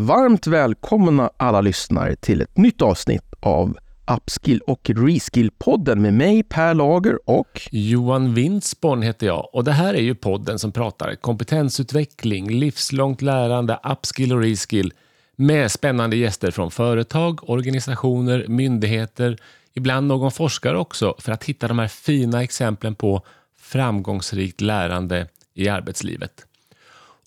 [0.00, 3.78] Varmt välkomna alla lyssnare till ett nytt avsnitt av
[4.16, 9.94] Upskill och Reskill-podden med mig Per Lager och Johan Windsborn heter jag och det här
[9.94, 14.92] är ju podden som pratar kompetensutveckling, livslångt lärande, upskill och reskill
[15.36, 19.38] med spännande gäster från företag, organisationer, myndigheter,
[19.74, 23.22] ibland någon forskare också för att hitta de här fina exemplen på
[23.58, 26.46] framgångsrikt lärande i arbetslivet.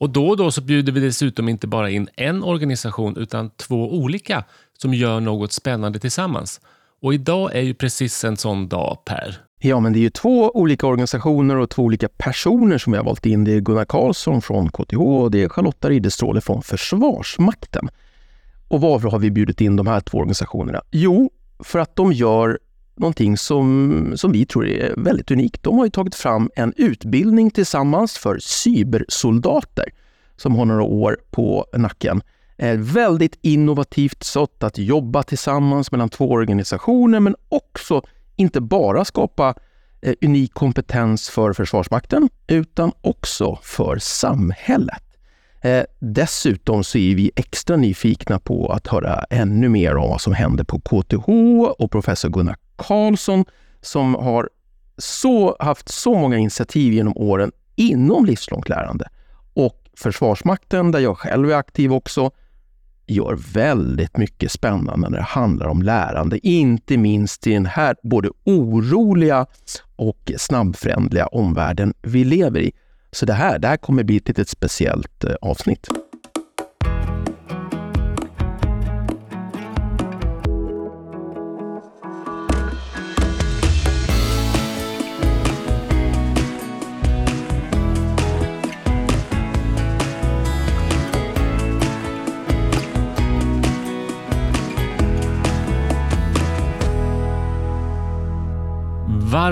[0.04, 3.94] Och då och då så bjuder vi dessutom inte bara in en organisation utan två
[3.94, 4.44] olika
[4.78, 6.62] som gör något spännande tillsammans.
[7.02, 9.38] Och idag är ju precis en sån dag, Per.
[9.60, 13.06] Ja, men det är ju två olika organisationer och två olika personer som vi har
[13.06, 13.44] valt in.
[13.44, 17.90] Det är Gunnar Karlsson från KTH och det är Charlotta Ridderstråle från Försvarsmakten.
[18.68, 20.82] Och varför har vi bjudit in de här två organisationerna?
[20.92, 22.60] Jo, för att de gör
[22.96, 25.64] någonting som, som vi tror är väldigt unikt.
[25.64, 29.86] De har ju tagit fram en utbildning tillsammans för cybersoldater
[30.38, 32.22] som har några år på nacken.
[32.58, 38.02] Ett väldigt innovativt sätt att jobba tillsammans mellan två organisationer men också
[38.36, 39.56] inte bara skapa
[40.02, 45.04] eh, unik kompetens för Försvarsmakten utan också för samhället.
[45.62, 50.34] Eh, dessutom så är vi extra nyfikna på att höra ännu mer om vad som
[50.34, 51.30] händer på KTH
[51.78, 52.56] och professor Gunnar
[52.88, 53.46] Karlsson
[53.82, 54.50] som har
[54.98, 59.10] så, haft så många initiativ genom åren inom livslångt lärande.
[59.54, 62.32] Och Försvarsmakten, där jag själv är aktiv också,
[63.08, 68.30] gör väldigt mycket spännande när det handlar om lärande, inte minst i den här både
[68.44, 69.46] oroliga
[69.96, 72.72] och snabbförändliga omvärlden vi lever i.
[73.12, 75.88] Så det här, det här kommer bli ett litet speciellt eh, avsnitt.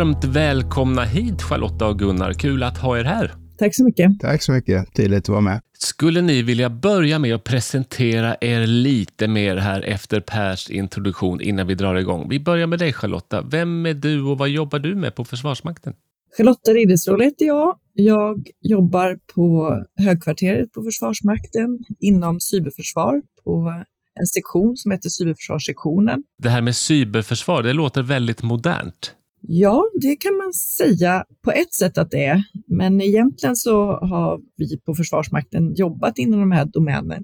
[0.02, 2.34] Varmt välkomna hit Charlotta och Gunnar.
[2.34, 3.32] Kul att ha er här.
[3.58, 4.20] Tack så mycket.
[4.20, 4.94] Tack så mycket.
[4.94, 5.62] Trevligt att vara med.
[5.78, 11.68] Skulle ni vilja börja med att presentera er lite mer här efter Pers introduktion innan
[11.68, 12.30] vi drar igång?
[12.30, 13.42] Vi börjar med dig Charlotta.
[13.42, 15.94] Vem är du och vad jobbar du med på Försvarsmakten?
[16.38, 17.78] Charlotta Ridderstråle heter jag.
[17.94, 23.84] Jag jobbar på högkvarteret på Försvarsmakten inom cyberförsvar på
[24.20, 26.24] en sektion som heter cyberförsvarssektionen.
[26.44, 29.16] Det här med cyberförsvar, det låter väldigt modernt.
[29.42, 32.44] Ja, det kan man säga på ett sätt att det är.
[32.68, 37.24] Men egentligen så har vi på Försvarsmakten jobbat inom de här domänen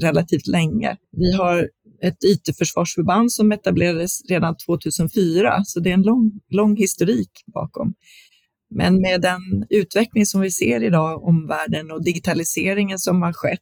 [0.00, 0.96] relativt länge.
[1.16, 1.70] Vi har
[2.02, 7.94] ett IT-försvarsförband som etablerades redan 2004, så det är en lång, lång historik bakom.
[8.70, 13.60] Men med den utveckling som vi ser idag om världen och digitaliseringen som har skett,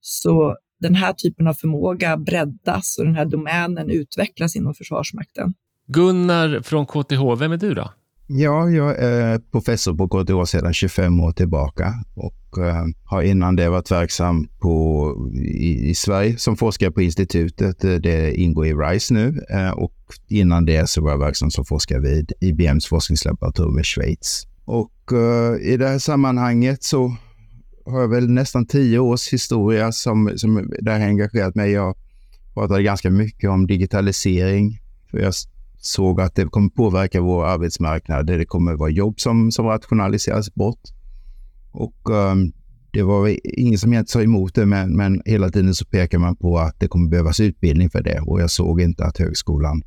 [0.00, 5.54] så den här typen av förmåga breddas och den här domänen utvecklas inom Försvarsmakten.
[5.92, 7.90] Gunnar från KTH, vem är du då?
[8.26, 13.68] Ja, jag är professor på KTH sedan 25 år tillbaka och eh, har innan det
[13.68, 17.84] varit verksam på, i, i, Sverige som forskare på institutet.
[17.84, 19.94] Eh, det ingår i RISE nu eh, och
[20.28, 24.46] innan det så var jag verksam som forskare vid IBMs forskningslaboratorium i Schweiz.
[24.64, 24.92] Och
[25.60, 27.16] i det här sammanhanget så
[27.86, 31.70] har jag väl nästan tio års historia som, som där jag engagerat mig.
[31.70, 31.96] Jag
[32.54, 34.80] pratade ganska mycket om digitalisering.
[35.10, 35.34] För jag
[35.80, 38.26] såg att det kommer påverka vår arbetsmarknad.
[38.26, 40.80] Det kommer vara jobb som, som rationaliseras bort.
[41.72, 42.52] Och um,
[42.92, 46.36] det var ingen som egentligen sa emot det, men, men hela tiden så pekar man
[46.36, 48.20] på att det kommer behövas utbildning för det.
[48.20, 49.82] Och jag såg inte att högskolan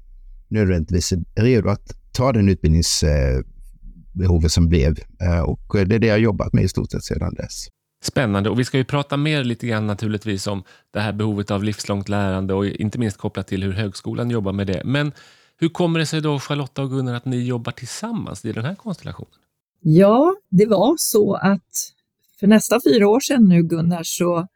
[0.48, 4.98] nödvändigtvis är redo att ta den utbildningsbehovet eh, som blev.
[5.22, 7.68] Eh, och det är det jag jobbat med i stort sett sedan dess.
[8.04, 11.64] Spännande och vi ska ju prata mer lite grann naturligtvis om det här behovet av
[11.64, 14.82] livslångt lärande och inte minst kopplat till hur högskolan jobbar med det.
[14.86, 15.12] Men
[15.58, 18.76] hur kommer det sig då, Charlotta och Gunnar, att ni jobbar tillsammans i den här
[18.76, 19.40] konstellationen?
[19.82, 21.94] Ja, det var så att
[22.40, 24.48] för nästan fyra år sedan nu, Gunnar, så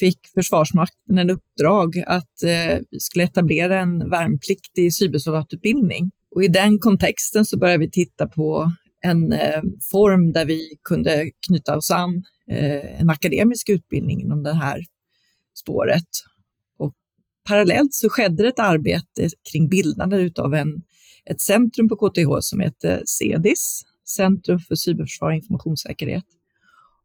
[0.00, 6.10] fick Försvarsmakten en uppdrag att eh, vi skulle etablera en värnpliktig cybersoldatutbildning.
[6.34, 11.30] Och i den kontexten så började vi titta på en eh, form där vi kunde
[11.46, 14.84] knyta oss an eh, en akademisk utbildning inom det här
[15.54, 16.08] spåret
[17.48, 20.82] parallellt så skedde det ett arbete kring bildandet av en,
[21.30, 23.82] ett centrum på KTH som heter CEDIS,
[24.16, 26.24] Centrum för cyberförsvar och informationssäkerhet.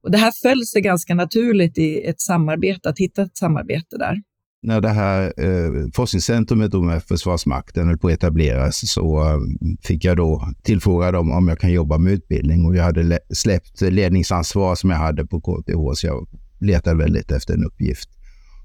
[0.04, 4.22] Och det här föll sig ganska naturligt i ett samarbete, att hitta ett samarbete där.
[4.62, 9.38] När det här eh, forskningscentrumet med Försvarsmakten höll på att etableras så eh,
[9.84, 13.82] fick jag då tillfråga dem om jag kan jobba med utbildning och jag hade släppt
[13.82, 16.28] ledningsansvar som jag hade på KTH så jag
[16.60, 18.10] letade väldigt efter en uppgift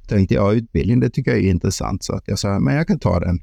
[0.09, 2.05] tänkte jag utbildning, det tycker jag är intressant.
[2.05, 3.41] Så att jag sa, men jag kan ta den.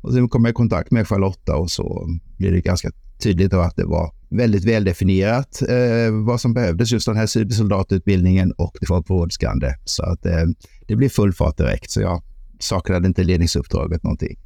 [0.00, 2.08] Och sen kom jag i kontakt med Charlotta och så
[2.38, 2.90] blev det ganska
[3.22, 8.76] tydligt att det var väldigt väldefinierat eh, vad som behövdes, just den här cybersoldatutbildningen och
[8.80, 9.74] det var brådskande.
[9.84, 10.44] Så att eh,
[10.88, 12.22] det blev full fart direkt, så jag
[12.58, 14.36] saknade inte ledningsuppdraget någonting.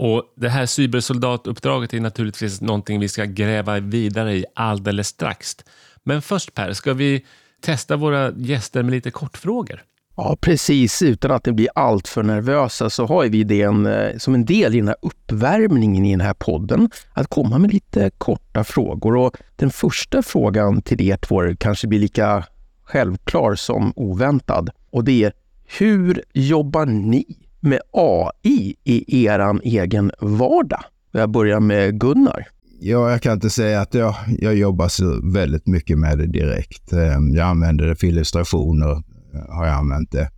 [0.00, 5.56] Och Det här cybersoldatuppdraget är naturligtvis någonting vi ska gräva vidare i alldeles strax.
[6.04, 7.24] Men först Per, ska vi
[7.62, 9.82] testa våra gäster med lite kortfrågor?
[10.20, 11.02] Ja, precis.
[11.02, 14.74] Utan att ni blir alltför nervösa så har vi det en, eh, som en del
[14.74, 19.16] i den här uppvärmningen i den här podden, att komma med lite korta frågor.
[19.16, 22.44] Och den första frågan till er två kanske blir lika
[22.84, 24.70] självklar som oväntad.
[24.90, 25.32] Och det är,
[25.78, 27.24] hur jobbar ni
[27.60, 30.82] med AI i er egen vardag?
[31.12, 32.46] Jag börjar med Gunnar.
[32.80, 36.92] Ja, jag kan inte säga att jag, jag jobbar så väldigt mycket med det direkt.
[36.92, 39.02] Ehm, jag använder det för illustrationer,
[39.48, 40.30] har jag använt det.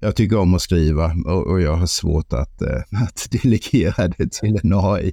[0.00, 2.68] Jag tycker om att skriva och, och jag har svårt att, äh,
[3.02, 5.12] att delegera det till en AI.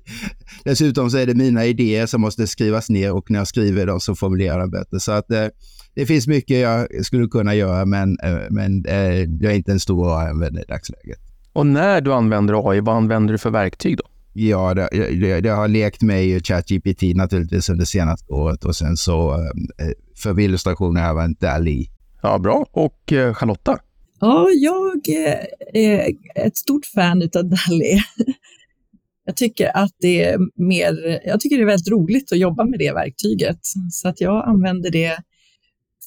[0.64, 4.00] Dessutom så är det mina idéer som måste skrivas ner och när jag skriver dem
[4.00, 5.00] så formulerar jag bättre.
[5.00, 5.48] Så att äh,
[5.96, 8.18] det finns mycket jag skulle kunna göra men,
[8.50, 8.84] men
[9.40, 11.20] jag är inte en stor AI-användare i dagsläget.
[11.54, 14.04] Och när du använder AI, vad använder du för verktyg då?
[14.34, 18.98] Ja, det, det, det har lekt med i ChatGPT naturligtvis under senaste året och sen
[18.98, 21.90] så eh, för illustrationer har jag använt DALI.
[22.24, 22.66] Ja, bra.
[22.72, 23.80] Och eh, Charlotta?
[24.20, 25.40] Ja, jag eh,
[25.74, 28.02] är ett stort fan av DALI.
[29.26, 32.80] Jag tycker att det är mer, jag tycker det är väldigt roligt att jobba med
[32.80, 33.60] det verktyget.
[33.92, 35.18] Så att jag använder det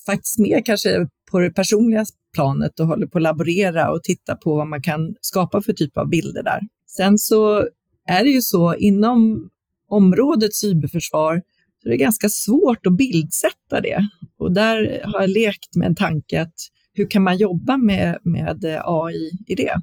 [0.06, 2.04] faktiskt mer kanske på det personliga
[2.34, 5.96] planet och håller på att laborera och titta på vad man kan skapa för typ
[5.96, 6.60] av bilder där.
[6.96, 7.68] Sen så
[8.08, 9.48] är det ju så inom
[9.88, 11.42] området cyberförsvar
[11.87, 14.09] så är ganska svårt att bildsätta det.
[14.38, 16.55] Och där har jag lekt med en tanke att
[16.93, 19.81] hur kan man jobba med, med eh, AI i det?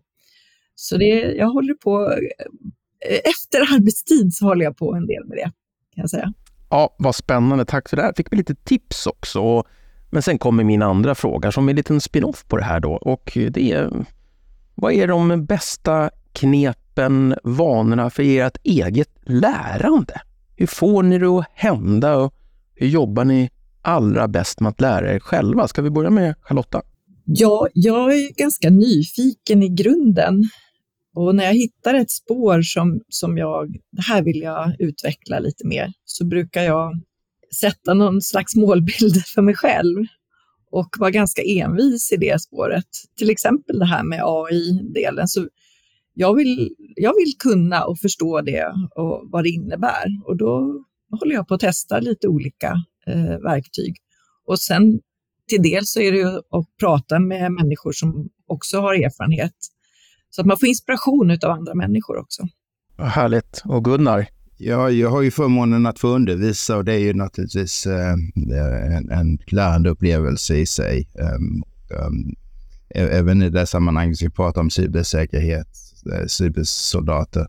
[0.76, 2.12] Så det, jag håller på,
[3.10, 5.52] eh, efter arbetstid så håller jag på en del med det,
[5.96, 6.34] kan jag säga.
[6.70, 7.66] Ja, vad spännande.
[7.66, 8.04] Tack för det.
[8.04, 8.14] Här.
[8.18, 9.64] Fick vi lite tips också.
[10.12, 12.92] Men sen kommer min andra fråga som är en liten spin-off på det här då.
[12.92, 14.06] Och det är,
[14.76, 20.22] vad är de bästa knepen, vanorna för ert eget lärande?
[20.56, 22.34] Hur får ni det att hända och
[22.76, 23.50] hur jobbar ni
[23.82, 25.68] allra bäst med att lära er själva?
[25.68, 26.82] Ska vi börja med Charlotta?
[27.26, 30.44] Ja, jag är ganska nyfiken i grunden.
[31.16, 35.68] Och när jag hittar ett spår som, som jag, det här vill jag utveckla lite
[35.68, 37.02] mer, så brukar jag
[37.62, 40.06] sätta någon slags målbild för mig själv
[40.72, 42.88] och vara ganska envis i det spåret.
[43.18, 45.28] Till exempel det här med AI-delen.
[45.28, 45.48] Så
[46.14, 50.06] jag vill, jag vill kunna och förstå det och vad det innebär.
[50.26, 50.84] Och då
[51.20, 52.74] håller jag på att testa lite olika
[53.08, 53.96] eh, verktyg.
[54.48, 55.00] Och sen
[55.48, 59.56] till del så är det ju att prata med människor som också har erfarenhet.
[60.30, 62.44] Så att man får inspiration av andra människor också.
[62.98, 63.62] Härligt.
[63.66, 64.28] Och Gunnar?
[64.58, 68.14] Ja, jag har ju förmånen att få undervisa och det är ju naturligtvis eh,
[68.98, 71.08] en, en lärande upplevelse i sig.
[71.16, 71.64] Um,
[72.08, 72.36] um,
[72.96, 75.68] även i det sammanhanget vi pratar om cybersäkerhet,
[76.08, 77.48] eh, cybersoldater,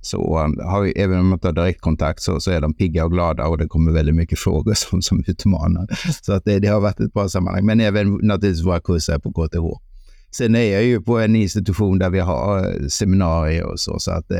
[0.00, 3.12] så um, har även om man inte har direktkontakt så, så är de pigga och
[3.12, 5.86] glada och det kommer väldigt mycket frågor som, som utmanar.
[6.22, 7.66] Så att det, det har varit ett bra sammanhang.
[7.66, 9.80] Men även naturligtvis våra kurser på KTH.
[10.32, 14.10] Sen är jag ju på en institution där vi har eh, seminarier och så, så
[14.10, 14.38] att eh,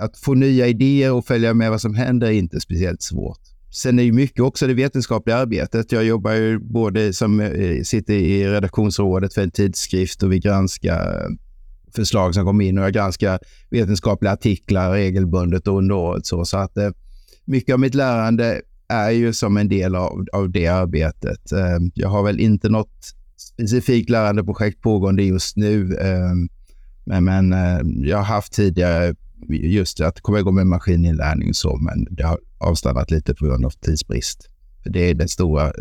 [0.00, 3.40] att få nya idéer och följa med vad som händer är inte speciellt svårt.
[3.70, 5.92] Sen är ju mycket också det vetenskapliga arbetet.
[5.92, 11.28] Jag jobbar ju både som eh, sitter i redaktionsrådet för en tidskrift och vi granskar
[11.96, 13.38] förslag som kom in och jag granskar
[13.70, 16.26] vetenskapliga artiklar regelbundet under året.
[16.26, 16.90] Så, så att eh,
[17.44, 21.52] mycket av mitt lärande är ju som en del av, av det arbetet.
[21.52, 25.96] Eh, jag har väl inte något specifikt lärandeprojekt pågående just nu.
[25.96, 26.34] Eh,
[27.04, 29.14] men, men eh, jag har haft tidigare
[29.48, 33.64] just att komma igång med maskininlärning och så, men det har avstannat lite på grund
[33.64, 34.50] av tidsbrist.
[34.82, 35.72] För det är den stora eh,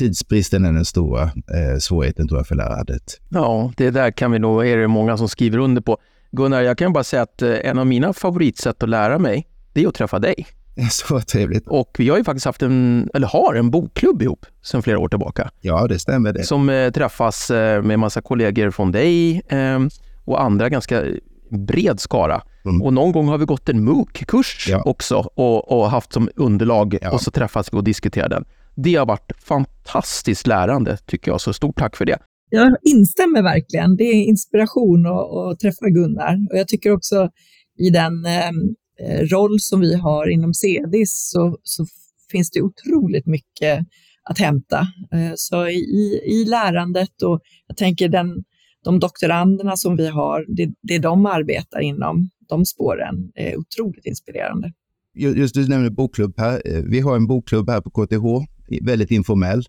[0.00, 3.20] tidsbristen är den stora eh, svårigheten tror jag för lärandet.
[3.28, 5.98] Ja, det där kan vi nog, är det många som skriver under på.
[6.30, 9.82] Gunnar, jag kan bara säga att eh, en av mina favoritsätt att lära mig, det
[9.82, 10.46] är att träffa dig.
[10.90, 11.68] Så trevligt.
[11.68, 15.08] Och vi har ju faktiskt haft en, eller har en bokklubb ihop sedan flera år
[15.08, 15.50] tillbaka.
[15.60, 16.42] Ja, det stämmer det.
[16.42, 19.78] Som eh, träffas eh, med massa kollegor från dig eh,
[20.24, 21.04] och andra ganska
[21.50, 22.42] bred skara.
[22.64, 22.82] Mm.
[22.82, 24.82] Och någon gång har vi gått en MOOC-kurs ja.
[24.84, 27.10] också och, och, haft som underlag ja.
[27.10, 28.44] och så träffas vi och diskuterar den.
[28.82, 32.18] Det har varit fantastiskt lärande tycker jag, så stort tack för det.
[32.50, 33.96] Jag instämmer verkligen.
[33.96, 36.36] Det är inspiration att, att träffa Gunnar.
[36.50, 37.30] Och jag tycker också
[37.78, 41.86] i den ehm, eh, roll som vi har inom CEDIS så, så
[42.30, 43.86] finns det otroligt mycket
[44.30, 44.78] att hämta.
[45.12, 48.44] Eh, så i, i lärandet och jag tänker den
[48.84, 54.72] de doktoranderna som vi har, det, det de arbetar inom, de spåren är otroligt inspirerande.
[55.20, 56.62] Just du nämner bokklubb här.
[56.64, 58.46] Eh, vi har en bokklubb här på KTH,
[58.82, 59.64] väldigt informell.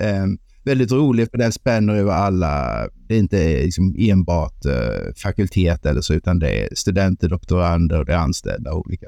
[0.00, 2.86] Ehm, väldigt rolig för den spänner över alla.
[3.08, 7.98] Det är inte eh, liksom enbart eh, fakultet eller så, utan det är studenter, doktorander
[7.98, 9.06] och det är anställda olika.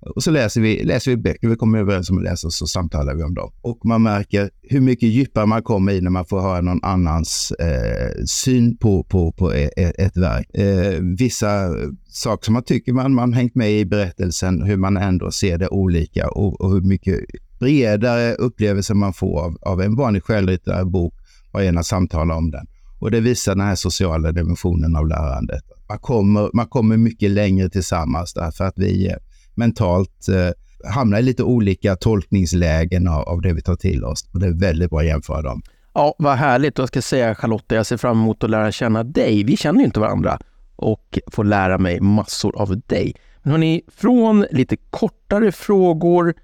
[0.00, 2.66] Och så läser vi, läser vi böcker vi kommer överens om att läsa och så
[2.66, 3.52] samtalar vi om dem.
[3.62, 7.50] Och man märker hur mycket djupare man kommer i när man får höra någon annans
[7.50, 10.54] eh, syn på, på, på ett, ett verk.
[10.54, 11.74] Eh, vissa
[12.08, 15.68] saker som man tycker man, man hängt med i berättelsen, hur man ändå ser det
[15.68, 17.20] olika och, och hur mycket
[17.60, 21.14] bredare upplevelse man får av, av en vanlig självlitterär bok
[21.52, 22.66] och gäller samtala om den.
[23.00, 25.62] Och det visar den här sociala dimensionen av lärandet.
[25.88, 29.14] Man kommer, man kommer mycket längre tillsammans därför att vi
[29.58, 34.28] mentalt eh, hamnar i lite olika tolkningslägen av, av det vi tar till oss.
[34.32, 35.62] Och det är väldigt bra att jämföra dem.
[35.94, 36.78] Ja, vad härligt.
[36.78, 39.44] Och jag ska säga Charlotte, jag ser fram emot att lära känna dig.
[39.44, 40.38] Vi känner ju inte varandra
[40.76, 43.14] och får lära mig massor av dig.
[43.42, 46.34] Men hörni, från lite kortare frågor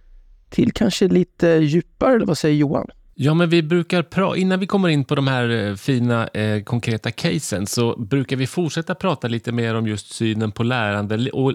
[0.50, 2.86] till kanske lite djupare, eller vad säger Johan?
[3.16, 6.62] Ja, men vi brukar prata, innan vi kommer in på de här eh, fina eh,
[6.62, 11.54] konkreta casen, så brukar vi fortsätta prata lite mer om just synen på lärande och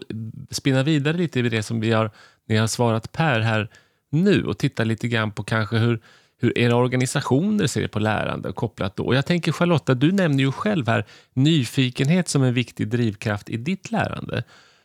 [0.52, 2.12] spinna vidare lite i det som vi har,
[2.48, 3.70] ni har svarat Per här
[4.10, 6.00] nu och titta lite grann på kanske hur,
[6.42, 9.04] hur era organisationer ser på lärande kopplat då.
[9.04, 13.58] Och jag tänker Charlotta, du nämner ju själv här nyfikenhet som en viktig drivkraft i
[13.58, 14.44] ditt lärande.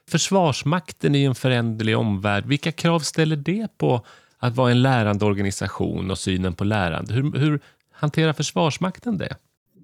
[0.08, 4.06] Försvarsmakten i en föränderlig omvärld, vilka krav ställer det på
[4.44, 7.14] att vara en lärande organisation och synen på lärande?
[7.14, 7.60] Hur, hur
[7.92, 9.36] hanterar Försvarsmakten det?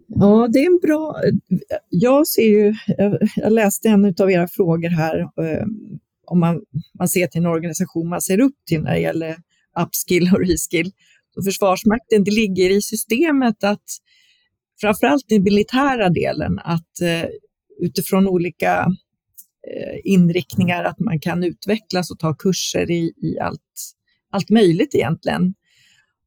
[0.06, 1.16] Ja, det är en bra...
[1.88, 2.74] Jag ser ju,
[3.36, 5.66] jag läste en av era frågor här, eh,
[6.26, 6.60] om man,
[6.98, 9.36] man ser till en organisation man ser upp till när det gäller
[9.80, 10.92] upskill och reskill.
[11.34, 13.84] Så Försvarsmakten, det ligger i systemet att
[14.80, 17.28] framförallt den militära delen, att eh,
[17.80, 18.86] utifrån olika
[19.74, 23.94] eh, inriktningar, att man kan utvecklas och ta kurser i, i allt
[24.30, 25.54] allt möjligt egentligen.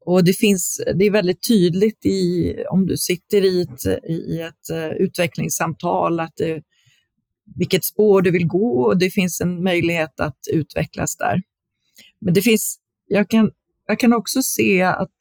[0.05, 4.69] Och det finns, det är väldigt tydligt i, om du sitter i ett, i ett
[4.69, 6.63] eh, utvecklingssamtal, att det,
[7.55, 11.41] vilket spår du vill gå och det finns en möjlighet att utvecklas där.
[12.21, 13.51] Men det finns, jag kan,
[13.87, 15.11] jag kan också se att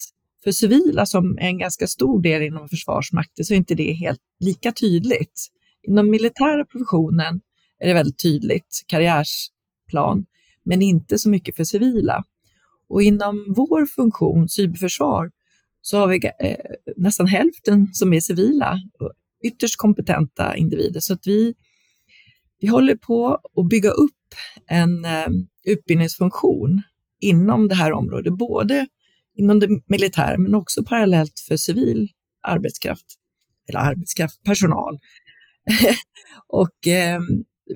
[0.44, 4.20] för civila som är en ganska stor del inom Försvarsmakten så är inte det helt
[4.40, 5.46] lika tydligt.
[5.82, 7.40] Inom militära professionen
[7.78, 10.26] är det väldigt tydligt, karriärsplan,
[10.64, 12.24] men inte så mycket för civila.
[12.92, 15.30] Och inom vår funktion, cyberförsvar,
[15.80, 16.56] så har vi eh,
[16.96, 18.78] nästan hälften som är civila,
[19.44, 21.00] ytterst kompetenta individer.
[21.00, 21.54] Så att vi,
[22.60, 24.34] vi håller på att bygga upp
[24.66, 25.26] en eh,
[25.64, 26.82] utbildningsfunktion
[27.20, 28.86] inom det här området, både
[29.34, 32.08] inom det militära men också parallellt för civil
[32.42, 33.06] arbetskraft,
[33.68, 34.98] eller arbetskraft, personal.
[36.46, 37.20] och eh,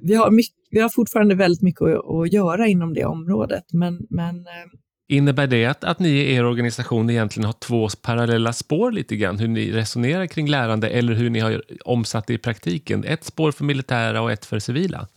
[0.03, 4.07] vi, har mycket, vi har fortfarande väldigt mycket att, att göra inom det området, men,
[4.11, 8.93] men eh, Innebär det att, att ni i er organisation egentligen har två parallella spår
[8.93, 13.05] lite grann, hur ni resonerar kring lärande eller hur ni har omsatt det i praktiken?
[13.05, 15.09] Ett spår för militära och ett för civila?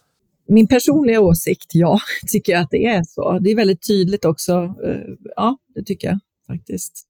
[0.47, 3.39] Min personliga åsikt, ja, tycker jag att det är så.
[3.39, 4.53] Det är väldigt tydligt också.
[4.85, 5.01] Eh,
[5.35, 7.05] ja, det tycker jag faktiskt.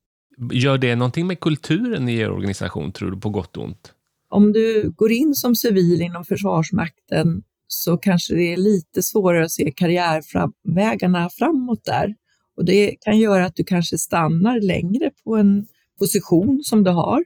[0.52, 3.94] Gör det någonting med kulturen i er organisation, tror du, på gott och ont?
[4.30, 9.52] Om du går in som civil inom Försvarsmakten så kanske det är lite svårare att
[9.52, 12.16] se karriärvägarna framåt där.
[12.60, 15.68] Och det kan göra att du kanske stannar längre på en
[16.00, 17.24] position som du har.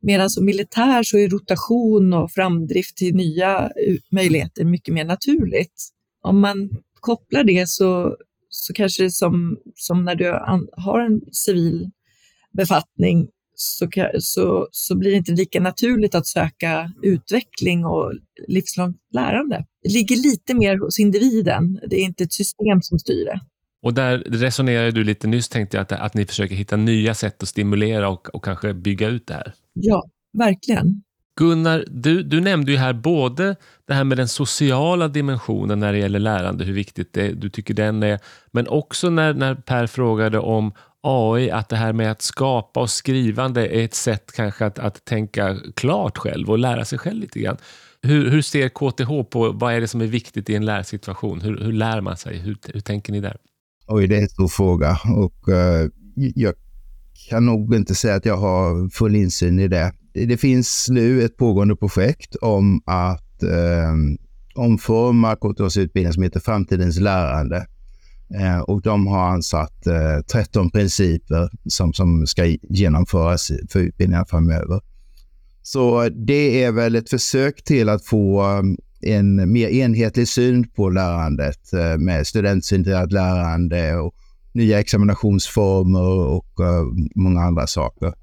[0.00, 5.88] Medan som militär så är rotation och framdrift till nya eh, möjligheter mycket mer naturligt.
[6.22, 8.16] Om man kopplar det så,
[8.48, 10.30] så kanske det som, som när du
[10.72, 11.90] har en civil
[12.52, 13.88] befattning så,
[14.18, 18.12] så, så blir det inte lika naturligt att söka utveckling och
[18.48, 19.66] livslångt lärande.
[19.82, 21.80] Det ligger lite mer hos individen.
[21.90, 23.40] Det är inte ett system som styr det.
[23.84, 27.42] Och där resonerade du lite nyss, tänkte jag, att, att ni försöker hitta nya sätt
[27.42, 29.52] att stimulera och, och kanske bygga ut det här.
[29.72, 30.04] Ja,
[30.38, 31.02] verkligen.
[31.36, 35.98] Gunnar, du, du nämnde ju här både det här med den sociala dimensionen när det
[35.98, 38.18] gäller lärande, hur viktigt det, du tycker den är,
[38.52, 42.90] men också när, när Per frågade om AI, att det här med att skapa och
[42.90, 47.38] skrivande är ett sätt kanske att, att tänka klart själv och lära sig själv lite
[47.38, 47.56] grann.
[48.02, 51.40] Hur, hur ser KTH på vad är det som är viktigt i en lärsituation?
[51.40, 52.38] Hur, hur lär man sig?
[52.38, 53.36] Hur, hur tänker ni där?
[53.86, 56.54] Oj, det är en stor fråga och uh, jag
[57.28, 59.92] kan nog inte säga att jag har full insyn i det.
[60.12, 64.16] Det finns nu ett pågående projekt om att uh,
[64.54, 67.66] omforma KTHs utbildning som heter Framtidens lärande.
[68.40, 69.86] Uh, och de har ansatt
[70.32, 74.80] 13 principer som, som ska genomföras för utbildningar framöver.
[75.62, 78.42] Så det är väl ett försök till att få
[79.04, 84.14] en mer enhetlig syn på lärandet eh, med studentcentrerat lärande och
[84.52, 86.84] nya examinationsformer och eh,
[87.14, 88.14] många andra saker.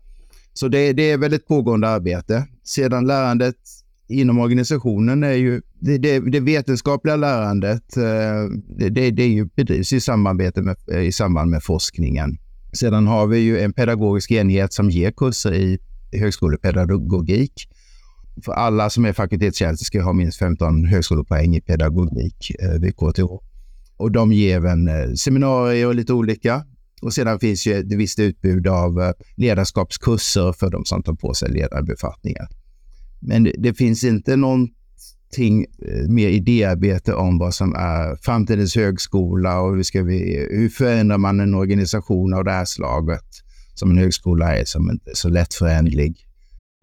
[0.54, 2.48] Så det, det är väldigt pågående arbete.
[2.64, 3.56] Sedan lärandet
[4.10, 7.98] inom organisationen är ju det, det, det vetenskapliga lärandet.
[7.98, 8.04] Eh,
[8.78, 12.38] det, det, det är ju bedrivs i, samarbete med, i samband med forskningen.
[12.74, 15.80] Sedan har vi ju en pedagogisk enhet som ger kurser i
[16.12, 17.70] högskolepedagogik.
[18.46, 23.52] För alla som är fakultetstjänster ska ha minst 15 högskolepoäng i pedagogik eh, vid KTH.
[23.98, 26.66] Och de ger även eh, seminarier och lite olika.
[27.02, 31.34] Och sedan finns ju ett visst utbud av eh, ledarskapskurser för de som tar på
[31.34, 32.48] sig ledarbefattningar.
[33.20, 39.76] Men det finns inte någonting eh, mer idéarbete om vad som är framtidens högskola och
[39.76, 43.26] hur, ska vi, hur förändrar man en organisation av det här slaget
[43.74, 46.28] som en högskola är, som inte är så lättförändlig.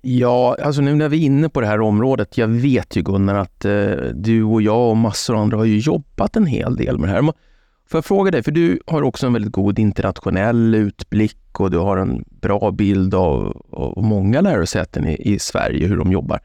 [0.00, 2.38] Ja, alltså nu när vi är inne på det här området.
[2.38, 5.78] Jag vet ju Gunnar att eh, du och jag och massor av andra har ju
[5.78, 7.23] jobbat en hel del med det här.
[7.23, 11.78] Får jag fråga dig, för du har också en väldigt god internationell utblick och du
[11.78, 16.40] har en bra bild av, av många lärosäten i, i Sverige, hur de jobbar.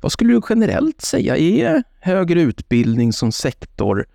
[0.00, 4.06] Vad skulle du generellt säga är högre utbildning som sektor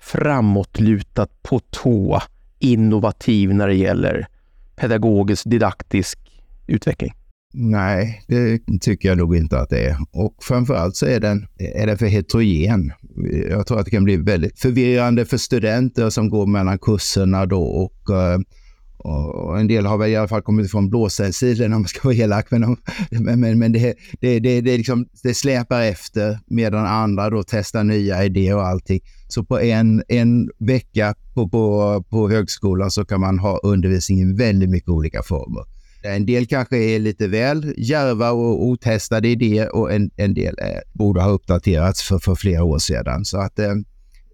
[0.00, 2.20] framåtlutat på tå,
[2.58, 4.26] innovativ när det gäller
[4.76, 6.18] pedagogisk, didaktisk
[6.66, 7.14] utveckling?
[7.54, 9.96] Nej, det tycker jag nog inte att det är.
[10.12, 12.92] Och framförallt så är den, är den för heterogen.
[13.50, 17.62] Jag tror att det kan bli väldigt förvirrande för studenter som går mellan kurserna då
[17.62, 18.38] och, eh,
[18.98, 22.14] och en del har väl i alla fall kommit ifrån blåsärsidan om man ska vara
[22.14, 22.50] elak.
[22.50, 22.76] Men,
[23.40, 28.24] men, men det, det, det, det, liksom, det släpar efter medan andra då testar nya
[28.24, 29.00] idéer och allting.
[29.28, 34.36] Så på en, en vecka på, på, på högskolan så kan man ha undervisning i
[34.36, 35.75] väldigt mycket olika former.
[36.06, 40.54] Eh, en del kanske är lite väl djärva och otestade idéer och en, en del
[40.58, 43.24] är, borde ha uppdaterats för, för flera år sedan.
[43.24, 43.74] Så att, eh,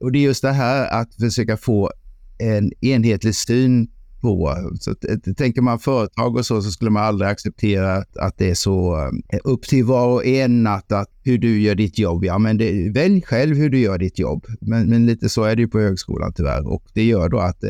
[0.01, 1.91] och det är just det här att försöka få
[2.39, 3.89] en enhetlig syn
[4.21, 4.57] på.
[4.81, 8.55] Så att, tänker man företag och så, så skulle man aldrig acceptera att det är
[8.55, 9.11] så
[9.45, 12.25] upp till var och en att, att hur du gör ditt jobb.
[12.25, 14.47] Ja, men det, välj själv hur du gör ditt jobb.
[14.61, 17.65] Men, men lite så är det ju på högskolan tyvärr och det gör då att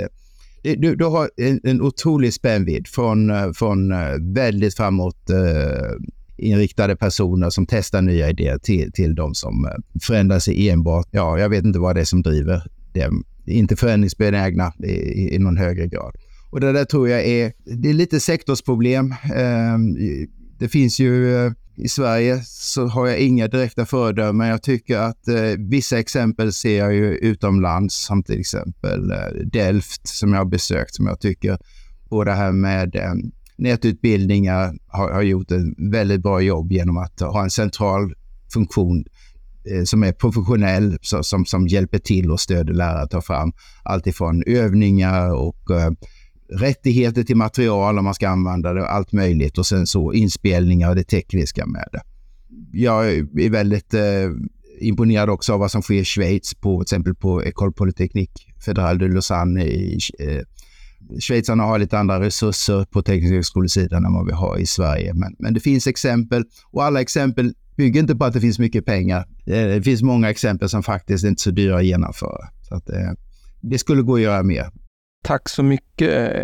[0.62, 5.92] du, du har en, en otrolig spännvidd från, eh, från eh, väldigt framåt eh,
[6.37, 11.09] inriktade personer som testar nya idéer till, till de som eh, förändrar sig enbart.
[11.11, 13.25] Ja, jag vet inte vad det är som driver dem.
[13.46, 16.16] Inte förändringsbenägna i, i någon högre grad.
[16.51, 19.14] Och det där tror jag är, det är lite sektorsproblem.
[20.62, 24.48] Det finns ju eh, i Sverige så har jag inga direkta föredömen.
[24.48, 30.09] Jag tycker att eh, vissa exempel ser jag ju utomlands, som till exempel eh, Delft
[30.09, 31.59] som jag har besökt, som jag tycker
[32.09, 33.12] på det här med eh,
[33.57, 38.14] nätutbildningar har, har gjort ett väldigt bra jobb genom att ha en central
[38.53, 39.05] funktion
[39.70, 43.53] eh, som är professionell, så, som, som hjälper till och stöder lärare att ta fram
[43.83, 45.90] allt ifrån övningar och eh,
[46.61, 50.88] rättigheter till material om man ska använda det och allt möjligt och sen så inspelningar
[50.88, 52.01] och det tekniska med det.
[52.73, 54.03] Jag är väldigt eh,
[54.81, 58.99] imponerad också av vad som sker i Schweiz, på, till exempel på École Polytechnique Fédérale
[58.99, 59.65] de Lausanne.
[59.65, 60.41] I, eh,
[61.21, 65.15] Schweizarna har lite andra resurser på teknisk högskolesidan än vad vi har i Sverige.
[65.15, 68.87] Men, men det finns exempel och alla exempel bygger inte på att det finns mycket
[68.87, 69.25] pengar.
[69.45, 72.49] Det finns många exempel som faktiskt inte är så dyra att genomföra.
[72.69, 73.11] Så att, eh,
[73.61, 74.71] det skulle gå att göra mer.
[75.23, 76.35] Tack så mycket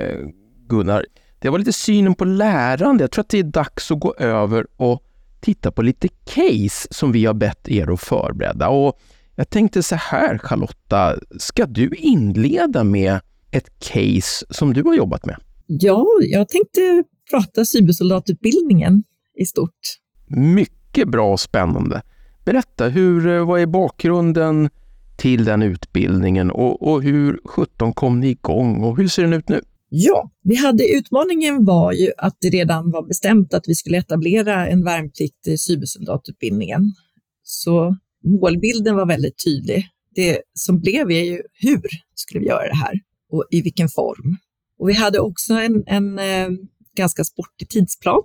[0.68, 1.06] Gunnar.
[1.38, 3.04] Det var lite synen på lärande.
[3.04, 5.04] Jag tror att det är dags att gå över och
[5.40, 8.68] titta på lite case som vi har bett er att förbereda.
[8.68, 9.00] Och
[9.36, 15.26] jag tänkte så här Charlotta, ska du inleda med ett case som du har jobbat
[15.26, 15.36] med?
[15.66, 19.02] Ja, jag tänkte prata cybersoldatutbildningen
[19.40, 19.78] i stort.
[20.26, 22.02] Mycket bra och spännande.
[22.44, 24.70] Berätta, hur, vad är bakgrunden
[25.18, 29.48] till den utbildningen och, och hur 17 kom ni igång och hur ser den ut
[29.48, 29.60] nu?
[29.88, 34.68] Ja, vi hade utmaningen var ju att det redan var bestämt att vi skulle etablera
[34.68, 36.94] en värnplikt i cybersoldatutbildningen.
[37.42, 39.88] Så målbilden var väldigt tydlig.
[40.14, 43.00] Det som blev är ju hur skulle vi göra det här
[43.32, 44.36] och i vilken form?
[44.78, 46.48] Och vi hade också en, en eh,
[46.96, 48.22] ganska sportig tidsplan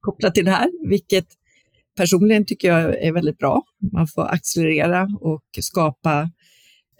[0.00, 1.26] kopplat till det här, vilket
[1.96, 3.62] personligen tycker jag är väldigt bra.
[3.92, 6.30] Man får accelerera och skapa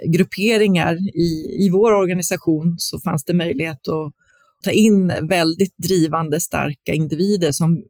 [0.06, 0.96] grupperingar.
[1.16, 4.12] I, I vår organisation så fanns det möjlighet att
[4.64, 7.84] ta in väldigt drivande, starka individer som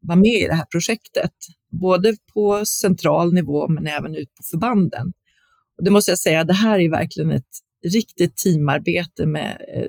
[0.00, 1.32] var med i det här projektet,
[1.70, 5.12] både på central nivå men även ut på förbanden.
[5.78, 7.44] Och det måste jag säga, det här är verkligen ett
[7.92, 9.86] riktigt teamarbete med eh,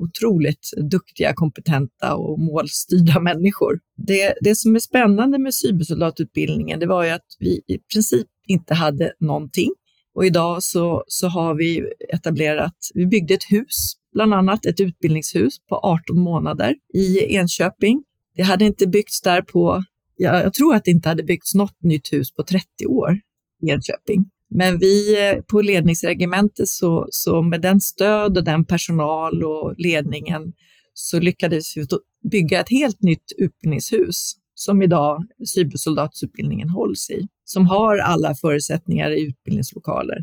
[0.00, 3.80] otroligt duktiga, kompetenta och målstyrda människor.
[3.96, 8.74] Det, det som är spännande med cybersoldatutbildningen, det var ju att vi i princip inte
[8.74, 9.70] hade någonting.
[10.14, 15.58] Och idag så, så har vi etablerat, vi byggde ett hus, bland annat ett utbildningshus
[15.68, 18.04] på 18 månader i Enköping.
[18.36, 19.84] Det hade inte byggts där på,
[20.16, 23.20] jag, jag tror att det inte hade byggts något nytt hus på 30 år
[23.62, 24.30] i Enköping.
[24.54, 30.52] Men vi eh, på ledningsregementet, så, så med den stöd och den personal och ledningen
[30.94, 31.86] så lyckades vi
[32.30, 39.26] bygga ett helt nytt utbildningshus som idag cybersoldatsutbildningen hålls i, som har alla förutsättningar i
[39.26, 40.18] utbildningslokaler.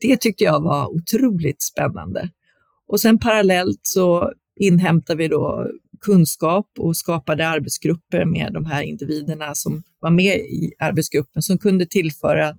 [0.00, 2.30] Det tyckte jag var otroligt spännande.
[2.88, 5.66] Och sen parallellt så inhämtar vi då
[6.00, 11.86] kunskap och skapade arbetsgrupper med de här individerna som var med i arbetsgruppen som kunde
[11.86, 12.56] tillföra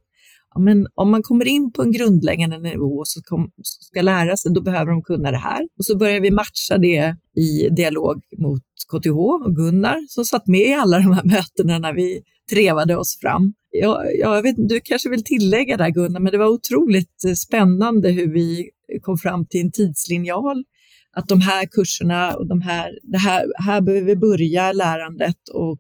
[0.58, 4.62] men om man kommer in på en grundläggande nivå så kom, ska lära sig, då
[4.62, 5.68] behöver de kunna det här.
[5.78, 10.62] Och så börjar vi matcha det i dialog mot KTH och Gunnar som satt med
[10.62, 13.54] i alla de här mötena när vi trevade oss fram.
[13.72, 18.34] Jag, jag vet, du kanske vill tillägga där Gunnar, men det var otroligt spännande hur
[18.34, 18.70] vi
[19.02, 20.64] kom fram till en tidslinjal.
[21.12, 25.80] Att de här kurserna och de här, det här, här behöver vi börja lärandet och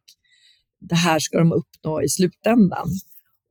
[0.80, 2.88] det här ska de uppnå i slutändan.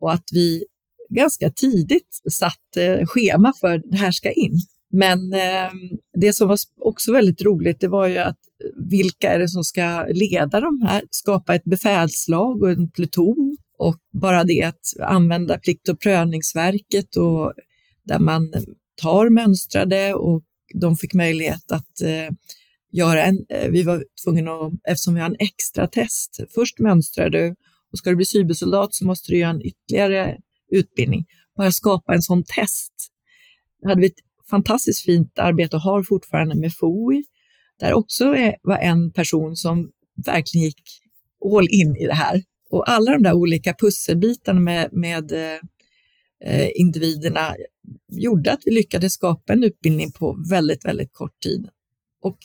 [0.01, 0.65] Och att vi
[1.09, 4.61] ganska tidigt satt eh, schema för det här ska in.
[4.91, 5.73] Men eh,
[6.21, 9.65] det som var också väldigt roligt, det var ju att eh, vilka är det som
[9.65, 15.59] ska leda de här, skapa ett befälslag och en pluton och bara det att använda
[15.59, 17.53] Plikt och prövningsverket och
[18.05, 18.53] där man
[19.03, 20.43] tar mönstrade och
[20.75, 22.35] de fick möjlighet att eh,
[22.93, 27.31] göra en, eh, vi var tvungna att, eftersom vi har en extra test, först mönstrar
[27.31, 27.55] du
[27.93, 30.39] och ska du bli cybersoldat så måste du göra en ytterligare
[30.71, 31.27] utbildning.
[31.57, 32.93] Bara skapa en sån test.
[33.83, 34.19] Det hade vi ett
[34.51, 37.25] fantastiskt fint arbete och har fortfarande med FOI,
[37.81, 39.91] där också var en person som
[40.27, 40.83] verkligen gick
[41.57, 42.43] all in i det här.
[42.71, 45.33] Och alla de där olika pusselbitarna med, med
[46.45, 47.55] eh, individerna
[48.13, 51.69] gjorde att vi lyckades skapa en utbildning på väldigt, väldigt kort tid.
[52.23, 52.39] Och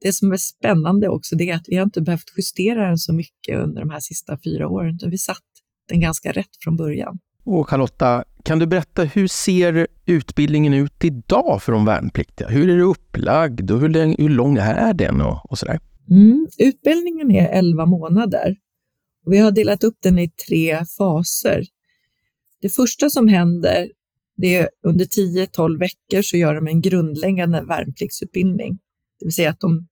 [0.00, 3.12] det som är spännande också det är att vi har inte behövt justera den så
[3.12, 5.44] mycket under de här sista fyra åren, utan vi satt
[5.88, 7.18] den ganska rätt från början.
[7.44, 12.48] Och Charlotta, kan du berätta hur ser utbildningen ut idag för de värnpliktiga?
[12.48, 15.80] Hur är det upplagd och hur, hur lång är den och, och sådär?
[16.10, 18.56] Mm, utbildningen är 11 månader.
[19.26, 21.64] Vi har delat upp den i tre faser.
[22.62, 23.88] Det första som händer
[24.36, 28.78] det är under 10-12 veckor så gör de en grundläggande värnpliktsutbildning.
[29.18, 29.86] Det vill säga att de,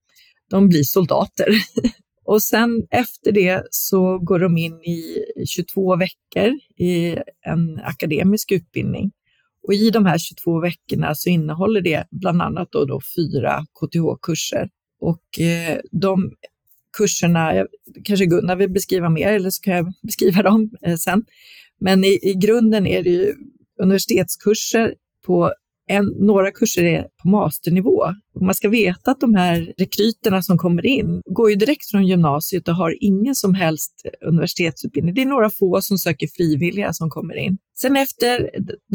[0.50, 1.48] de blir soldater.
[2.28, 9.12] Och sen efter det så går de in i 22 veckor i en akademisk utbildning.
[9.66, 14.68] Och i de här 22 veckorna så innehåller det bland annat då, då fyra KTH-kurser.
[15.00, 16.32] Och eh, de
[16.98, 17.66] kurserna,
[18.04, 21.24] kanske Gunnar vill beskriva mer eller så kan jag beskriva dem eh, sen.
[21.80, 23.34] Men i, i grunden är det ju
[23.82, 24.94] universitetskurser
[25.26, 25.52] på
[25.88, 28.02] en, några kurser är på masternivå.
[28.40, 32.68] Man ska veta att de här rekryterna som kommer in går ju direkt från gymnasiet
[32.68, 33.92] och har ingen som helst
[34.26, 35.14] universitetsutbildning.
[35.14, 37.58] Det är några få som söker frivilliga som kommer in.
[37.80, 38.50] Sen efter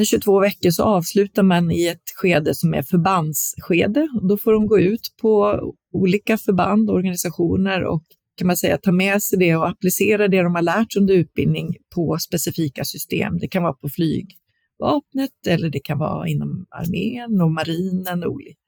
[0.06, 4.08] 22 veckor så avslutar man i ett skede som är förbandsskede.
[4.30, 5.60] Då får de gå ut på
[5.94, 8.04] olika förband och organisationer och
[8.38, 11.14] kan man säga ta med sig det och applicera det de har lärt sig under
[11.14, 13.40] utbildning på specifika system.
[13.40, 14.38] Det kan vara på flyg,
[14.84, 18.24] vapnet eller det kan vara inom armén och marinen.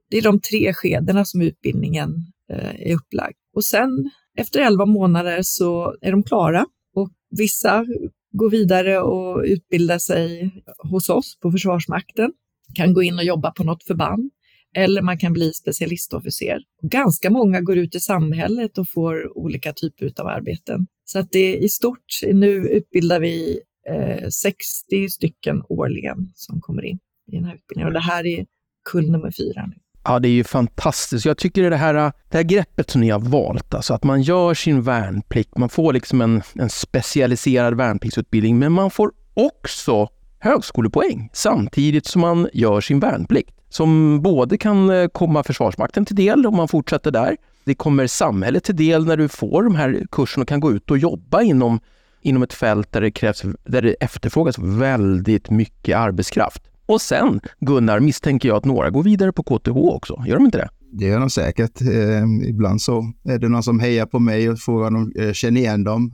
[0.10, 2.10] Det är de tre skedena som utbildningen
[2.52, 3.38] eh, är upplagd.
[3.56, 7.86] Och sen efter 11 månader så är de klara och vissa
[8.32, 12.32] går vidare och utbildar sig hos oss på Försvarsmakten,
[12.76, 14.32] kan gå in och jobba på något förband
[14.76, 16.60] eller man kan bli specialistofficer.
[16.82, 20.88] Ganska många går ut i samhället och får olika typer av arbeten.
[21.06, 26.86] Så att det är i stort, nu utbildar vi Eh, 60 stycken årligen som kommer
[26.86, 27.00] in
[27.32, 27.88] i den här utbildningen.
[27.88, 28.46] Och det här är
[28.92, 29.76] kull nummer fyra nu.
[30.04, 31.26] Ja, det är ju fantastiskt.
[31.26, 34.54] Jag tycker det här, det här greppet som ni har valt, alltså att man gör
[34.54, 42.06] sin värnplikt, man får liksom en, en specialiserad värnpliktsutbildning, men man får också högskolepoäng samtidigt
[42.06, 43.52] som man gör sin värnplikt.
[43.70, 47.38] Som både kan eh, komma Försvarsmakten till del om man fortsätter där.
[47.64, 50.92] Det kommer samhället till del när du får de här kurserna och kan gå ut
[50.92, 51.80] och jobba inom
[52.26, 56.64] inom ett fält där det, krävs, där det efterfrågas väldigt mycket arbetskraft.
[56.86, 60.24] Och sen, Gunnar, misstänker jag att några går vidare på KTH också.
[60.28, 60.70] Gör de inte det?
[60.92, 61.82] Det gör de säkert.
[61.82, 65.34] Eh, ibland så är det någon som hejar på mig och frågar om de eh,
[65.34, 66.12] känner igen dem.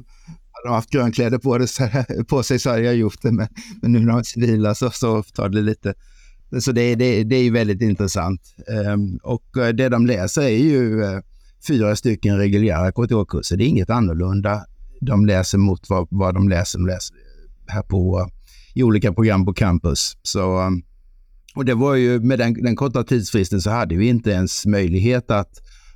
[0.51, 1.67] Har de haft grönkläder på, det,
[2.27, 3.47] på sig så hade jag gjort det, men,
[3.81, 5.93] men nu när de är civila så, så tar det lite,
[6.59, 8.41] Så det, det, det är väldigt intressant.
[8.67, 11.19] Ehm, eh, och det de läser är ju eh,
[11.67, 13.57] fyra stycken reguljära KTH-kurser.
[13.57, 14.65] Det är inget annorlunda
[15.01, 17.15] de läser mot vad, vad de läser, de läser
[17.67, 18.29] här på,
[18.73, 20.17] i olika program på campus.
[20.23, 20.83] Så, um,
[21.55, 25.31] och det var ju med den, den korta tidsfristen så hade vi inte ens möjlighet
[25.31, 25.51] att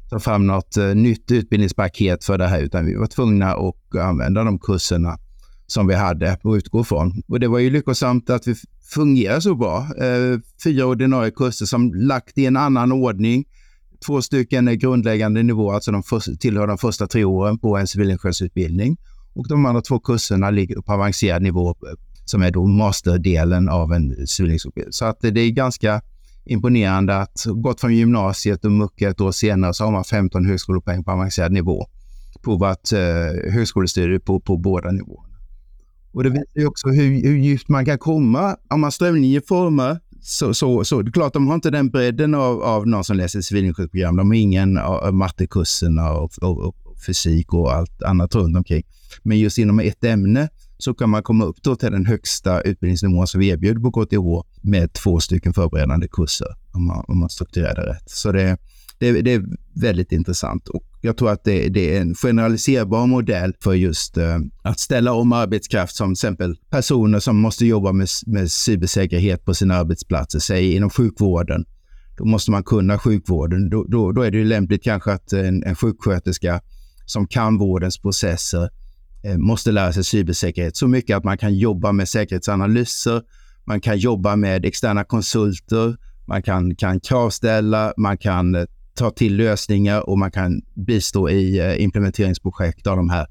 [0.09, 4.43] ta fram något eh, nytt utbildningspaket för det här, utan vi var tvungna att använda
[4.43, 5.17] de kurserna
[5.67, 7.21] som vi hade att utgå från.
[7.27, 8.55] Och det var ju lyckosamt att vi
[8.93, 9.77] fungerar så bra.
[9.77, 13.45] Eh, fyra ordinarie kurser som lagt i en annan ordning.
[14.05, 18.97] Två stycken grundläggande nivåer, alltså de för, tillhör de första tre åren på en civilingenjörsutbildning.
[19.33, 21.75] Och de andra två kurserna ligger på avancerad nivå
[22.25, 24.93] som är då masterdelen av en civilingenjörsutbildning.
[24.93, 26.01] Så att det är ganska
[26.45, 31.03] imponerande att gått från gymnasiet och mucka ett år senare så har man 15 högskolepoäng
[31.03, 31.87] på avancerad nivå.
[32.43, 35.35] Provat eh, högskolestudier på, på båda nivåerna.
[36.11, 39.99] Och det visar ju också hur, hur djupt man kan komma om man strömlinjeformar.
[40.27, 43.17] Så, så, så det är klart, de har inte den bredden av, av någon som
[43.17, 44.15] läser civilingenjörsprogram.
[44.15, 46.75] De har ingen av mattekurserna och, och, och,
[47.07, 48.83] fysik och allt annat runt omkring.
[49.23, 53.27] Men just inom ett ämne så kan man komma upp då till den högsta utbildningsnivån
[53.27, 57.75] som vi erbjuder på KTH med två stycken förberedande kurser om man, om man strukturerar
[57.75, 58.09] det rätt.
[58.09, 58.57] Så det,
[58.97, 63.53] det, det, är väldigt intressant och jag tror att det, det är en generaliserbar modell
[63.63, 68.07] för just uh, att ställa om arbetskraft som till exempel personer som måste jobba med,
[68.25, 71.65] med cybersäkerhet på sina arbetsplatser, säg inom sjukvården.
[72.17, 73.69] Då måste man kunna sjukvården.
[73.69, 76.61] Då, då, då är det lämpligt kanske att en, en sjuksköterska
[77.05, 78.69] som kan vårdens processer
[79.23, 83.21] eh, måste lära sig cybersäkerhet så mycket att man kan jobba med säkerhetsanalyser,
[83.65, 89.35] man kan jobba med externa konsulter, man kan, kan kravställa, man kan eh, ta till
[89.35, 93.27] lösningar och man kan bistå i eh, implementeringsprojekt av de här.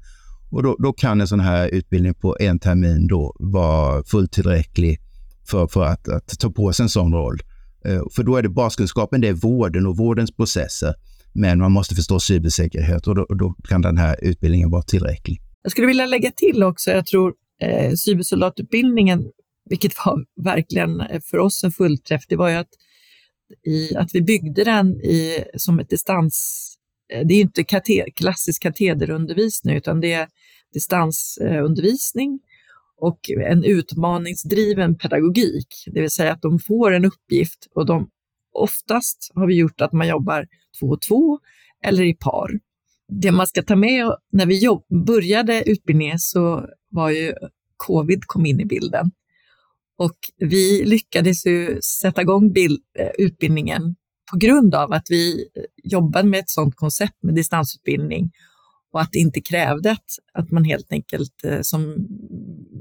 [0.51, 4.99] Och då, då, kan en sån här utbildning på en termin då vara fullt tillräcklig
[5.49, 7.39] för, för att, att ta på sig en sån roll.
[7.85, 10.93] Eh, för då är det baskunskapen, det är vården och vårdens processer.
[11.33, 15.41] Men man måste förstå cybersäkerhet och då, då kan den här utbildningen vara tillräcklig.
[15.63, 19.25] Jag skulle vilja lägga till också, jag tror eh, cybersoldatutbildningen,
[19.69, 22.69] vilket var verkligen eh, för oss en fullträff, det var ju att
[23.65, 26.71] i att vi byggde den i, som ett distans...
[27.13, 30.27] Eh, det är inte kate, klassisk katederundervisning utan det är
[30.73, 32.39] distansundervisning
[32.97, 38.09] och en utmaningsdriven pedagogik, det vill säga att de får en uppgift och de
[38.53, 40.47] oftast har vi gjort att man jobbar
[40.79, 41.39] två och två
[41.83, 42.51] eller i par.
[43.21, 47.35] Det man ska ta med när vi jobb, började utbildningen så var ju eh,
[47.77, 49.11] covid kom in i bilden
[49.97, 53.95] och vi lyckades ju sätta igång bild, eh, utbildningen
[54.31, 58.31] på grund av att vi eh, jobbade med ett sådant koncept med distansutbildning
[58.91, 62.07] och att det inte krävde att, att man helt enkelt eh, som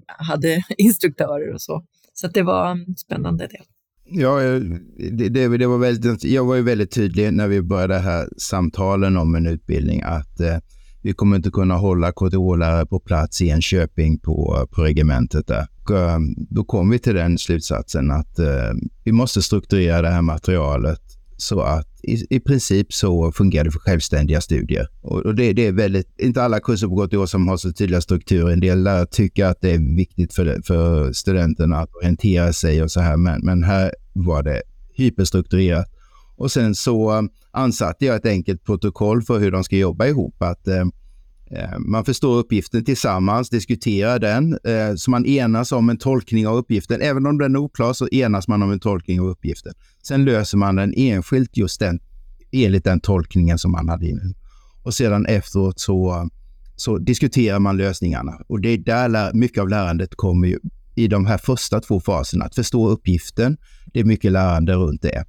[0.06, 1.84] hade instruktörer och så.
[2.12, 3.64] Så det var en spännande del.
[4.06, 8.28] Ja, det, det, det, var väldigt, jag var ju väldigt tydlig när vi började här
[8.36, 10.58] samtalen om en utbildning att eh,
[11.04, 15.66] vi kommer inte kunna hålla KTH-lärare på plats i Enköping på, på regementet där.
[15.82, 18.72] Och, eh, då kom vi till den slutsatsen att eh,
[19.04, 21.00] vi måste strukturera det här materialet
[21.36, 24.88] så att i, i princip så fungerar det för självständiga studier.
[25.02, 28.00] Och, och det, det, är väldigt, inte alla kurser på KTH som har så tydliga
[28.00, 28.52] strukturer.
[28.52, 32.90] En del lärare tycker att det är viktigt för, för studenterna att orientera sig och
[32.90, 34.62] så här, men, men här var det
[34.94, 35.86] hyperstrukturerat.
[36.36, 40.42] Och sen så eh, ansatte jag ett enkelt protokoll för hur de ska jobba ihop.
[40.42, 40.84] Att eh,
[41.50, 46.56] eh, man förstår uppgiften tillsammans, diskuterar den, eh, så man enas om en tolkning av
[46.56, 47.02] uppgiften.
[47.02, 49.72] Även om den är oklar så enas man om en tolkning av uppgiften.
[50.02, 52.00] Sen löser man den enskilt just den,
[52.52, 54.34] enligt den tolkningen som man hade inne.
[54.82, 56.24] Och sedan efteråt så, eh,
[56.76, 58.32] så diskuterar man lösningarna.
[58.46, 60.58] Och det är där mycket av lärandet kommer ju,
[60.94, 62.44] i de här första två faserna.
[62.44, 63.56] Att förstå uppgiften,
[63.92, 65.24] det är mycket lärande runt det.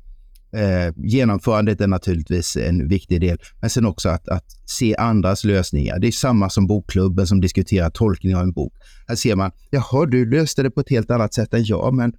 [0.54, 6.00] Eh, genomförandet är naturligtvis en viktig del, men sen också att, att, se andras lösningar.
[6.00, 8.74] Det är samma som bokklubben som diskuterar tolkning av en bok.
[9.08, 12.14] Här ser man, jaha, du löste det på ett helt annat sätt än jag, men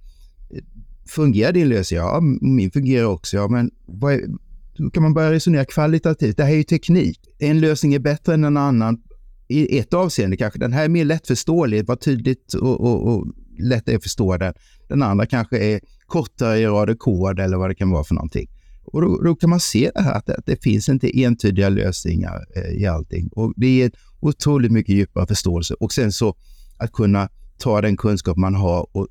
[0.49, 0.63] eh,
[1.07, 1.99] fungerar din lösning?
[1.99, 3.37] Ja, min fungerar också.
[3.37, 3.71] Ja, men
[4.11, 4.27] är,
[4.77, 6.37] då kan man börja resonera kvalitativt.
[6.37, 7.19] Det här är ju teknik.
[7.39, 9.01] En lösning är bättre än en annan
[9.47, 10.59] i ett avseende kanske.
[10.59, 13.27] Den här är mer lättförståelig, var tydligt och, och, och
[13.59, 14.53] lätt är att förstå den.
[14.87, 18.47] Den andra kanske är kortare i rader kod eller vad det kan vara för någonting.
[18.83, 21.69] Och då, då kan man se det här att det, att det finns inte entydiga
[21.69, 23.29] lösningar eh, i allting.
[23.31, 25.73] Och det ger otroligt mycket djupare förståelse.
[25.73, 26.35] Och sen så
[26.77, 29.07] att kunna ta den kunskap man har och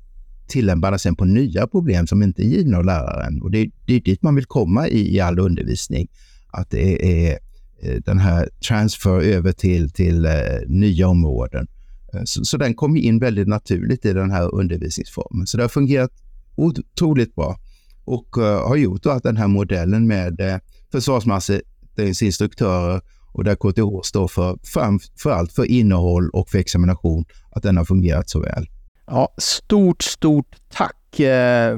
[0.47, 3.41] tillämpa den sen på nya problem som inte är givna av läraren.
[3.41, 6.07] Och det, det är dit man vill komma i, i all undervisning.
[6.51, 7.39] Att det är
[7.81, 10.31] eh, den här transfer över till, till eh,
[10.67, 11.67] nya områden.
[12.13, 15.47] Eh, så, så den kom in väldigt naturligt i den här undervisningsformen.
[15.47, 16.11] Så det har fungerat
[16.55, 17.57] otroligt bra.
[18.05, 20.59] och uh, har gjort att den här modellen med eh, uh,
[20.91, 23.01] försvarsmaktens instruktörer
[23.33, 28.29] och där KTH står för framförallt för innehåll och för examination, att den har fungerat
[28.29, 28.67] så väl.
[29.07, 30.93] Ja, stort, stort tack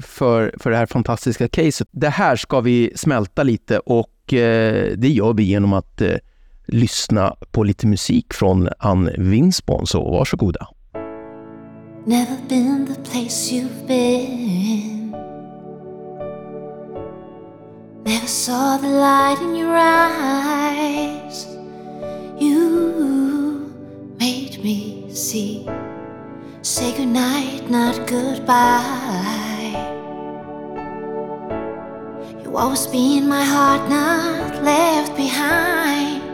[0.02, 1.88] för, för det här fantastiska caset.
[1.92, 4.16] Det här ska vi smälta lite och
[4.98, 6.02] det gör vi genom att
[6.72, 10.68] lyssna på lite musik från Ann Winsborn, så varsågoda.
[12.06, 15.12] Never been the place you've been.
[18.06, 21.48] Never saw the light in your eyes.
[22.40, 23.70] You
[24.20, 25.68] made me see.
[26.62, 29.76] Say goodnight, not goodbye.
[32.44, 36.29] You always be in my heart, not left behind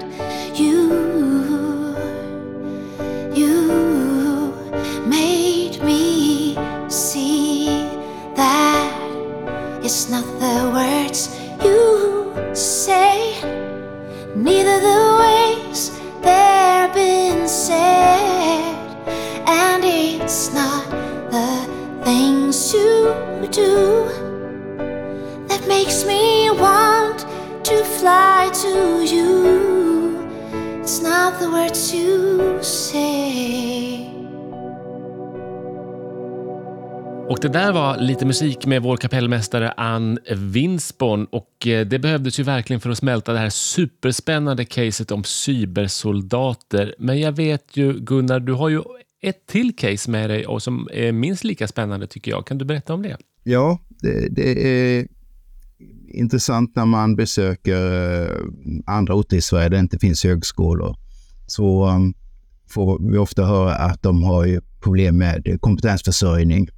[9.85, 11.29] it's not the words
[11.63, 13.39] you say,
[14.35, 15.91] neither the ways
[16.23, 18.73] they're been said,
[19.45, 20.89] and it's not
[21.29, 23.13] the things you
[23.51, 24.09] do
[25.47, 27.19] that makes me want
[27.63, 30.17] to fly to you.
[30.81, 34.04] It's not the words you say.
[37.29, 42.39] Och det där var lite musik med vår kapellmästare Ann Winsborn och eh, det behövdes
[42.39, 46.95] ju verkligen för att smälta det här superspännande caset om cybersoldater.
[46.99, 48.81] Men jag vet ju Gunnar, du har ju
[49.21, 52.47] ett till case med dig och som är minst lika spännande tycker jag.
[52.47, 53.17] Kan du berätta om det?
[53.43, 55.07] Ja, det, det är
[56.07, 58.37] intressant när man besöker eh,
[58.85, 60.95] andra orter i Sverige där det inte finns högskolor.
[61.47, 62.13] Så um,
[62.69, 66.69] får vi ofta höra att de har problem med kompetensförsörjning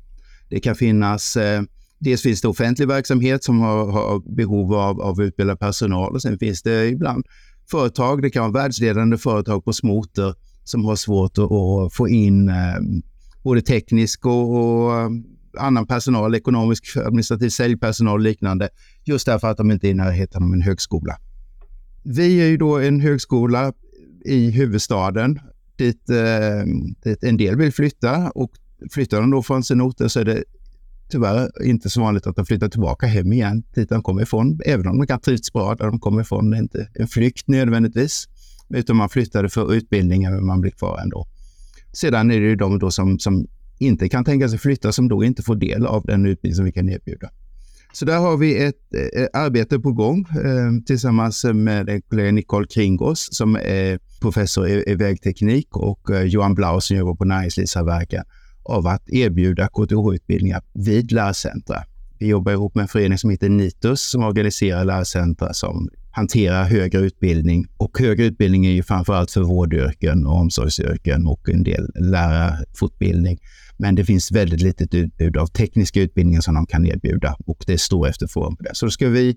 [0.49, 1.61] det kan finnas, eh,
[1.99, 6.39] dels finns det offentlig verksamhet som har, har behov av, av utbildad personal och sen
[6.39, 7.25] finns det ibland
[7.71, 12.09] företag, det kan vara världsledande företag på små orter som har svårt att, att få
[12.09, 12.55] in eh,
[13.43, 15.09] både teknisk och, och eh,
[15.57, 18.69] annan personal, ekonomisk, administrativ säljpersonal och liknande,
[19.05, 21.17] just därför att de inte är i närheten av en högskola.
[22.03, 23.73] Vi är ju då en högskola
[24.25, 25.39] i huvudstaden
[25.77, 26.65] dit, eh,
[27.03, 28.51] dit en del vill flytta och
[28.91, 30.43] flyttar de då från sin ort så är det
[31.09, 34.59] tyvärr inte så vanligt att de flyttar tillbaka hem igen dit de kommer ifrån.
[34.65, 36.49] Även om de kan trivas bra där de kommer ifrån.
[36.49, 38.27] Det är inte en flykt nödvändigtvis,
[38.69, 41.27] utan man flyttade för utbildningen men man blir kvar ändå.
[41.93, 43.47] Sedan är det ju de då som, som
[43.79, 46.71] inte kan tänka sig flytta som då inte får del av den utbildning som vi
[46.71, 47.29] kan erbjuda.
[47.93, 53.29] Så där har vi ett eh, arbete på gång eh, tillsammans med kollega Nicole Kringås
[53.31, 58.23] som är professor i, i vägteknik och eh, Johan Blau som jobbar på näringslivssamverkan
[58.67, 61.83] av att erbjuda KTH-utbildningar vid lärcentra.
[62.19, 66.99] Vi jobbar ihop med en förening som heter NITUS som organiserar lärcentra som hanterar högre
[66.99, 67.65] utbildning.
[67.77, 73.37] Och högre utbildning är ju framförallt för vårdyrken och omsorgsyrken och en del lärarfortbildning.
[73.77, 77.73] Men det finns väldigt litet utbud av tekniska utbildningar som de kan erbjuda och det
[77.73, 78.69] är stor efterfrågan på det.
[78.73, 79.35] Så då ska vi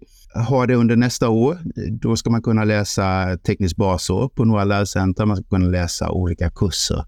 [0.49, 1.59] ha det under nästa år.
[2.03, 5.27] Då ska man kunna läsa tekniskt basår på några lärcentra.
[5.27, 7.05] Man ska kunna läsa olika kurser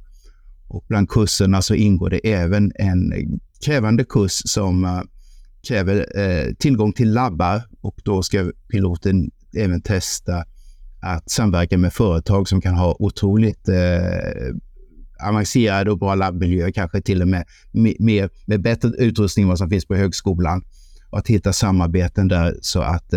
[0.73, 3.13] och bland kurserna så ingår det även en
[3.65, 5.01] krävande kurs som eh,
[5.69, 10.45] kräver eh, tillgång till labbar och då ska piloten även testa
[11.03, 14.55] att samverka med företag som kan ha otroligt eh,
[15.29, 17.45] avancerade och bra labbmiljöer, kanske till och med
[17.99, 20.65] med, med bättre utrustning än vad som finns på högskolan.
[21.11, 23.15] Och att hitta samarbeten där så att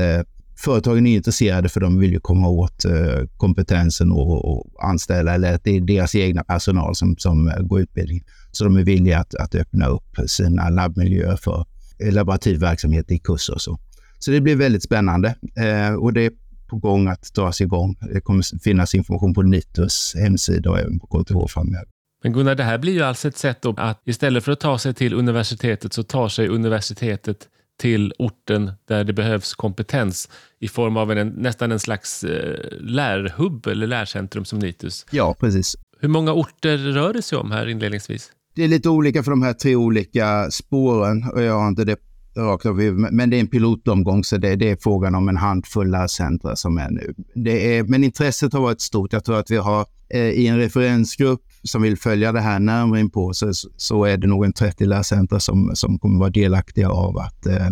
[0.57, 5.55] företagen är intresserade för de vill ju komma åt eh, kompetensen och, och, anställa, eller
[5.55, 8.23] att det är deras egna personal som, som eh, går utbildningen.
[8.51, 11.65] Så de är villiga att, att öppna upp sina labbmiljöer för
[11.99, 13.79] eh, laborativ verksamhet i kurser och så.
[14.19, 16.31] Så det blir väldigt spännande eh, och det är
[16.67, 17.95] på gång att dras igång.
[18.13, 21.85] Det kommer finnas information på Nitus hemsida och även på KTH framöver.
[22.23, 24.93] Men Gunnar, det här blir ju alltså ett sätt att istället för att ta sig
[24.93, 27.37] till universitetet så tar sig universitetet
[27.77, 33.67] till orten där det behövs kompetens i form av en, nästan en slags eh, lärhubb
[33.67, 35.05] eller lärcentrum som Nitus.
[35.11, 35.75] Ja, precis.
[35.99, 38.31] Hur många orter rör det sig om här inledningsvis?
[38.55, 41.99] Det är lite olika för de här tre olika spåren och jag har inte det
[42.37, 42.75] rakt av
[43.11, 46.77] men det är en pilotomgång så det, det är frågan om en handfull lärcentra som
[46.77, 47.13] är nu.
[47.35, 49.13] Det är, men intresset har varit stort.
[49.13, 52.99] Jag tror att vi har eh, i en referensgrupp som vill följa det här närmare
[52.99, 56.89] in på så, så är det nog en 30 lärcentra som, som kommer vara delaktiga
[56.89, 57.69] av att eh,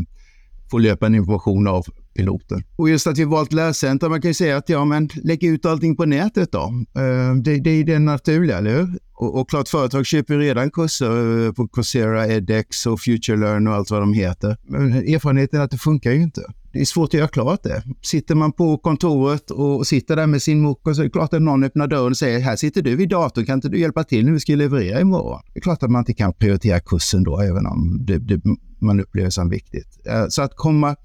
[0.71, 1.85] få löpande information av
[2.15, 2.63] piloten.
[2.75, 5.65] Och just att vi valt lärcentra, man kan ju säga att ja, men lägg ut
[5.65, 6.73] allting på nätet då.
[6.95, 8.99] Eh, det, det är det naturliga, eller hur?
[9.13, 13.91] Och, och klart, företag köper redan kurser eh, på Coursera, edX och FutureLearn och allt
[13.91, 14.57] vad de heter.
[14.63, 16.41] Men erfarenheten är att det funkar ju inte.
[16.73, 17.83] Det är svårt att göra klart det.
[18.01, 21.33] Sitter man på kontoret och sitter där med sin mok och så är det klart
[21.33, 24.03] att någon öppnar dörren och säger här sitter du vid datorn, kan inte du hjälpa
[24.03, 25.41] till när vi ska leverera imorgon?
[25.53, 28.41] Det är klart att man inte kan prioritera kursen då, även om det, det,
[28.81, 30.07] man upplever som viktigt.
[30.07, 30.95] Eh, så att komma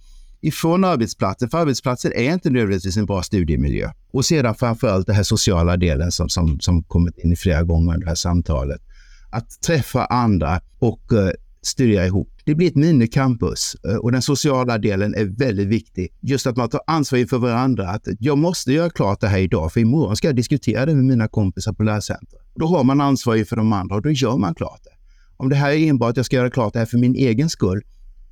[0.41, 3.91] ifrån arbetsplatsen, för arbetsplatsen är inte nödvändigtvis en bra studiemiljö.
[4.13, 8.05] Och sedan framförallt den här sociala delen som, som, som kommit in flera gånger under
[8.05, 8.81] det här samtalet.
[9.31, 11.31] Att träffa andra och eh,
[11.63, 12.29] studera ihop.
[12.49, 16.09] Det blir ett minicampus eh, och den sociala delen är väldigt viktig.
[16.21, 17.89] Just att man tar ansvar inför varandra.
[17.89, 21.05] Att jag måste göra klart det här idag, för imorgon ska jag diskutera det med
[21.05, 22.43] mina kompisar på lärcentret.
[22.55, 24.91] Då har man ansvar inför de andra och då gör man klart det.
[25.37, 27.49] Om det här är enbart att jag ska göra klart det här för min egen
[27.49, 27.83] skull,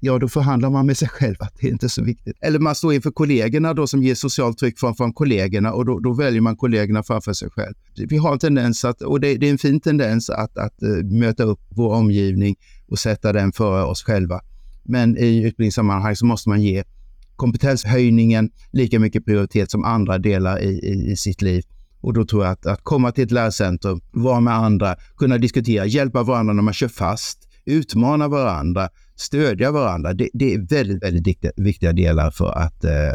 [0.00, 2.36] ja då förhandlar man med sig själv att det är inte är så viktigt.
[2.40, 5.98] Eller man står inför kollegorna då som ger socialt tryck från, från kollegorna och då,
[5.98, 7.74] då, väljer man kollegorna framför sig själv.
[8.08, 11.04] Vi har en tendens att, och det, det är en fin tendens att, att uh,
[11.04, 12.56] möta upp vår omgivning
[12.88, 14.40] och sätta den före oss själva.
[14.84, 16.84] Men i utbildningssammanhang så måste man ge
[17.36, 21.62] kompetenshöjningen lika mycket prioritet som andra delar i, i, i sitt liv.
[22.00, 25.86] Och då tror jag att, att komma till ett lärcentrum, vara med andra, kunna diskutera,
[25.86, 30.12] hjälpa varandra när man kör fast, utmana varandra, stödja varandra.
[30.12, 33.14] Det, det är väldigt, väldigt viktiga, viktiga delar för att eh,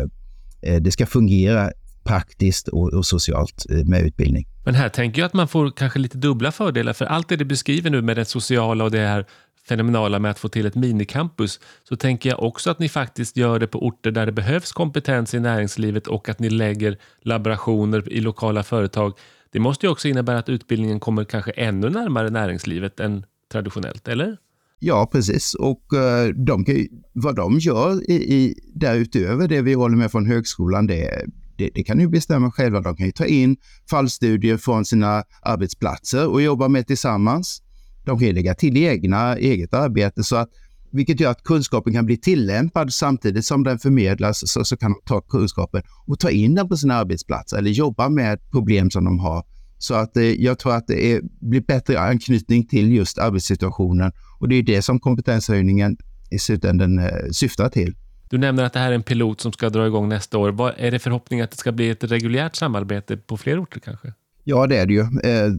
[0.61, 1.71] eh det ska fungera
[2.03, 4.47] praktiskt och, och, socialt eh, med utbildning.
[4.65, 7.45] Men här tänker jag att man får kanske lite dubbla fördelar, för allt det du
[7.45, 9.25] beskriver nu med det sociala och det här
[9.67, 13.59] fenomenala med att få till ett minicampus, så tänker jag också att ni faktiskt gör
[13.59, 18.21] det på orter där det behövs kompetens i näringslivet och att ni lägger laborationer i
[18.21, 19.13] lokala företag.
[19.51, 24.37] Det måste ju också innebära att utbildningen kommer kanske ännu närmare näringslivet än traditionellt, eller?
[24.83, 25.53] Ja, precis.
[25.53, 26.65] Och eh, de
[27.13, 31.25] vad de gör i, i, därutöver det vi håller med från högskolan, det,
[31.57, 32.81] det, det kan ju bestämma själva.
[32.81, 33.57] De kan ju ta in
[33.89, 37.61] fallstudier från sina arbetsplatser och jobba med tillsammans.
[38.05, 40.49] De kan ju lägga till egna, eget arbete så att
[40.91, 45.01] vilket gör att kunskapen kan bli tillämpad samtidigt som den förmedlas så, så kan de
[45.05, 49.19] ta kunskapen och ta in den på sina arbetsplatser eller jobba med problem som de
[49.19, 49.43] har.
[49.81, 54.49] Så att eh, jag tror att det är, blir bättre anknytning till just arbetssituationen och
[54.49, 55.97] det är det som kompetenshöjningen
[56.31, 57.95] i slutändan eh, syftar till.
[58.29, 60.51] Du nämner att det här är en pilot som ska dra igång nästa år.
[60.51, 64.13] Vad är det förhoppning att det ska bli ett reguljärt samarbete på fler orter kanske?
[64.43, 64.99] Ja, det är det ju.
[64.99, 65.51] Eh,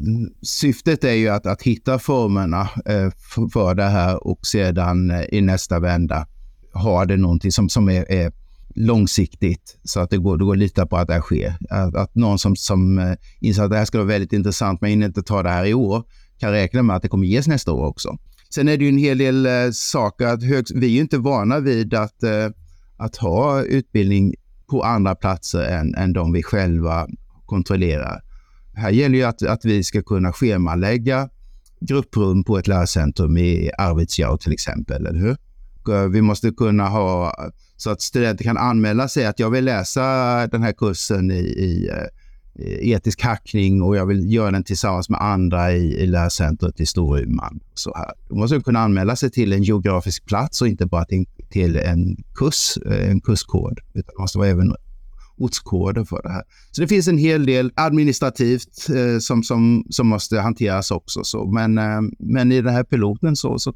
[0.43, 2.69] syftet är ju att, att hitta formerna
[3.53, 6.27] för, det här och sedan i nästa vända
[6.75, 8.33] ha det någonting som, som är, är
[8.75, 11.57] långsiktigt så att det går, det går att lita på att det här sker.
[11.71, 15.03] Att, att någon som, som eh, inser att det här ska vara väldigt intressant men
[15.03, 16.05] inte ta det här i år
[16.39, 18.17] kan räkna med att det kommer ges nästa år också.
[18.55, 21.19] Sen är det ju en hel del eh, saker att hög, vi är ju inte
[21.19, 22.49] vana vid att, eh,
[22.97, 24.35] att ha utbildning
[24.71, 27.09] på andra platser än, än de vi själva
[27.47, 28.23] kontrollerar.
[28.75, 31.29] Här gäller ju att, att vi ska kunna schemalägga
[31.81, 35.37] grupprum på ett lärcentrum i Arvidsjaur till exempel, eller hur?
[36.09, 37.35] Vi måste kunna ha
[37.83, 40.03] så att studenter kan anmäla sig att jag vill läsa
[40.47, 45.23] den här kursen i, eh, i etisk hackning och jag vill göra den tillsammans med
[45.23, 47.61] andra i, i lärcentret i Storuman.
[47.75, 48.13] Så här.
[48.29, 52.17] Då måste kunna anmäla sig till en geografisk plats och inte bara till, till en
[52.35, 53.79] kurs, eh, en kurskod.
[53.95, 54.75] Utan det måste vara även
[55.37, 56.43] ortskoder för det här.
[56.71, 61.25] Så det finns en hel del administrativt eh, som, som, som måste hanteras också.
[61.25, 61.47] Så.
[61.47, 63.75] Men, eh, men i den här piloten så, så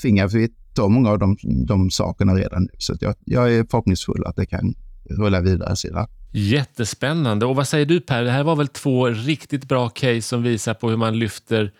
[0.00, 2.70] tvingar vi ta många av de, de sakerna redan nu.
[2.78, 4.74] Så jag, jag är förhoppningsfull att det kan
[5.10, 6.06] rulla vidare sedan.
[6.32, 7.46] Jättespännande.
[7.46, 8.24] Och vad säger du Per?
[8.24, 11.72] Det här var väl två riktigt bra case som visar på hur man lyfter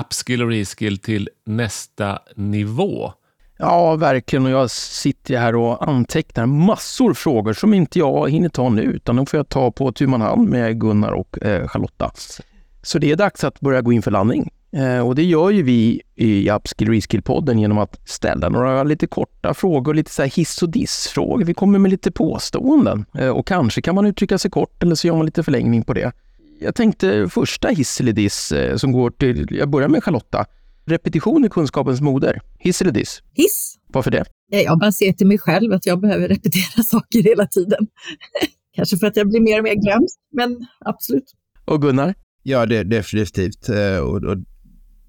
[0.00, 3.12] upskill och reskill till nästa nivå.
[3.58, 4.44] Ja, verkligen.
[4.44, 9.16] Och jag sitter här och antecknar massor frågor som inte jag hinner ta nu, utan
[9.16, 12.10] de får jag ta på tu hand med Gunnar och eh, Charlotta.
[12.82, 14.50] Så det är dags att börja gå in för landning.
[14.76, 19.54] Eh, och det gör ju vi i Upskill Reskill-podden genom att ställa några lite korta
[19.54, 21.44] frågor, lite så här hiss och diss-frågor.
[21.44, 25.06] Vi kommer med lite påståenden eh, och kanske kan man uttrycka sig kort eller så
[25.06, 26.12] gör man lite förlängning på det.
[26.60, 30.44] Jag tänkte första hiss eller diss eh, som går till, jag börjar med Charlotta.
[30.84, 32.40] Repetition är kunskapens moder.
[32.58, 33.22] Hiss eller diss?
[33.34, 33.76] Hiss.
[33.88, 34.24] Varför det?
[34.50, 37.86] Jag bara ser till mig själv att jag behöver repetera saker hela tiden.
[38.76, 41.32] Kanske för att jag blir mer och mer glömsk, men absolut.
[41.64, 42.14] Och Gunnar?
[42.42, 43.68] Ja, det, definitivt.
[44.02, 44.36] Och, och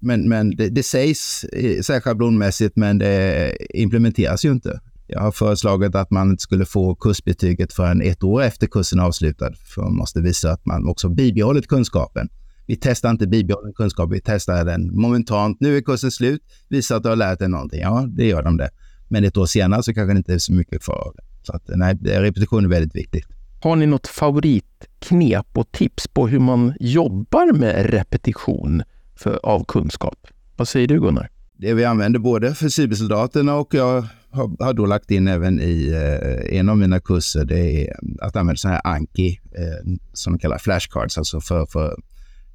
[0.00, 4.80] men, men det, det sägs eh, så schablonmässigt, men det implementeras ju inte.
[5.06, 9.02] Jag har föreslagit att man inte skulle få kursbetyget förrän ett år efter kursen är
[9.02, 9.52] avslutad.
[9.74, 12.28] För man måste visa att man också bibehållit kunskapen.
[12.66, 15.60] Vi testar inte bibehållen kunskap, vi testar den momentant.
[15.60, 17.80] Nu är kursen slut, visa att du har lärt dig någonting.
[17.80, 18.70] Ja, det gör de det.
[19.08, 21.22] Men ett år senare så kanske det inte är så mycket kvar av det.
[21.42, 23.26] Så att, nej, repetition är väldigt viktigt.
[23.60, 28.82] Har ni något favoritknep och tips på hur man jobbar med repetition?
[29.18, 30.26] För, av kunskap.
[30.56, 31.30] Vad säger du Gunnar?
[31.58, 35.88] Det vi använder både för cybersoldaterna och jag har, har då lagt in även i
[35.88, 40.38] eh, en av mina kurser, det är att använda sådana här Anki, eh, som de
[40.38, 41.96] kallar flashcards, alltså för, för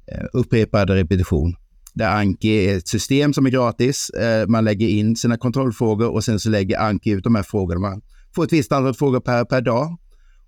[0.06, 1.54] eh, upprepad repetition.
[1.94, 4.10] Där Anki är ett system som är gratis.
[4.10, 7.80] Eh, man lägger in sina kontrollfrågor och sen så lägger Anki ut de här frågorna.
[7.80, 8.02] Man
[8.34, 9.98] får ett visst antal frågor per, per dag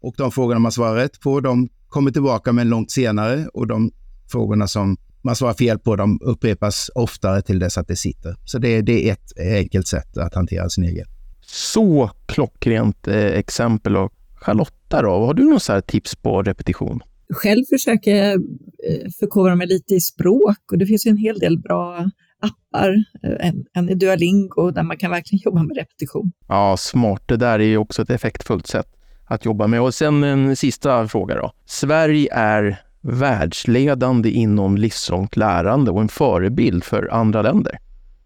[0.00, 3.90] och de frågorna man svarar rätt på, de kommer tillbaka men långt senare och de
[4.30, 4.96] frågorna som
[5.26, 8.36] man svarar fel på, de upprepas oftare till dess att det sitter.
[8.44, 11.06] Så det, det är ett enkelt sätt att hantera sin egen.
[11.46, 13.96] Så klockrent eh, exempel.
[13.96, 17.00] Och Charlotta, då, har du några tips på repetition?
[17.34, 21.38] Själv försöker jag eh, förkovra mig lite i språk och det finns ju en hel
[21.38, 22.10] del bra
[22.40, 23.04] appar.
[23.22, 26.32] Eh, en, en i Duolingo där man kan verkligen jobba med repetition.
[26.48, 27.22] Ja, smart.
[27.26, 28.86] Det där är ju också ett effektfullt sätt
[29.24, 29.80] att jobba med.
[29.80, 31.52] Och sen en sista fråga då.
[31.66, 37.78] Sverige är världsledande inom livslångt lärande och en förebild för andra länder.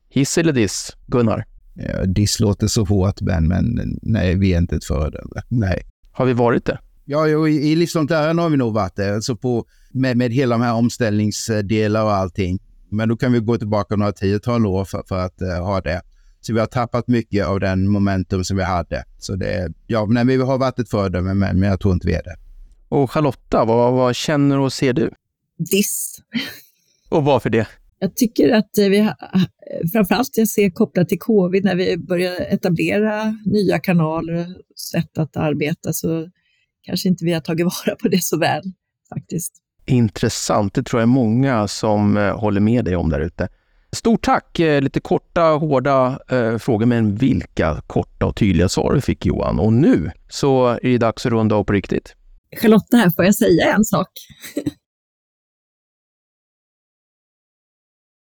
[0.08, 1.44] Hiss eller diss, Gunnar?
[1.74, 5.42] Ja, diss låter så hårt, Ben, men nej, vi är inte ett föredöme.
[5.48, 5.86] Nej.
[6.12, 6.78] Har vi varit det?
[7.04, 9.14] Ja, jo, i, i livslångt lärande har vi nog varit det.
[9.14, 12.58] Alltså på, med, med hela de här omställningsdelar och allting.
[12.90, 16.02] Men då kan vi gå tillbaka några tiotal år för, för att uh, ha det.
[16.40, 19.04] Så vi har tappat mycket av den momentum som vi hade.
[19.18, 22.14] Så det, ja, nej, vi har varit ett föredöme, men, men jag tror inte vi
[22.14, 22.36] är det.
[22.90, 25.10] Och Charlotta, vad, vad känner och ser du?
[25.58, 26.22] Diss.
[27.08, 27.68] Och varför det?
[27.98, 29.10] Jag tycker att vi,
[29.92, 35.36] framförallt jag ser kopplat till covid, när vi börjar etablera nya kanaler och sätt att
[35.36, 36.28] arbeta, så
[36.82, 38.62] kanske inte vi har tagit vara på det så väl
[39.14, 39.52] faktiskt.
[39.86, 40.74] Intressant.
[40.74, 43.48] Det tror jag är många som eh, håller med dig om där ute.
[43.92, 44.58] Stort tack!
[44.58, 49.58] Eh, lite korta, hårda eh, frågor, men vilka korta och tydliga svar vi fick Johan.
[49.58, 52.16] Och nu så är det dags att runda av på riktigt.
[52.56, 54.08] Charlotta här, får jag säga en sak?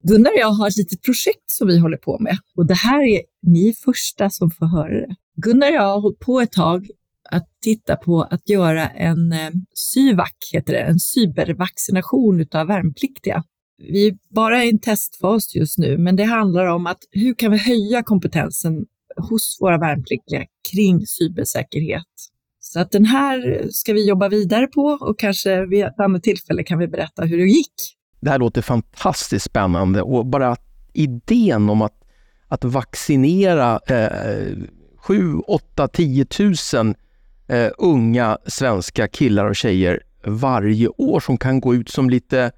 [0.07, 3.03] Gunnar och jag har ett litet projekt som vi håller på med och det här
[3.03, 5.15] är ni första som får höra det.
[5.35, 6.87] Gunnar och jag har hållit på ett tag
[7.29, 13.43] att titta på att göra en eh, SYVAC, heter det, en cybervaccination av värnpliktiga.
[13.77, 17.51] Vi är bara i en testfas just nu, men det handlar om att hur kan
[17.51, 18.85] vi höja kompetensen
[19.29, 22.34] hos våra värnpliktiga kring cybersäkerhet?
[22.67, 26.63] Så att den här ska vi jobba vidare på och kanske vid ett annat tillfälle
[26.63, 27.73] kan vi berätta hur det gick.
[28.19, 30.55] Det här låter fantastiskt spännande och bara
[30.93, 31.93] idén om att,
[32.47, 34.57] att vaccinera eh,
[34.97, 36.25] 7, 8, 10
[36.73, 36.95] 000
[37.47, 42.51] eh, unga svenska killar och tjejer varje år som kan gå ut som lite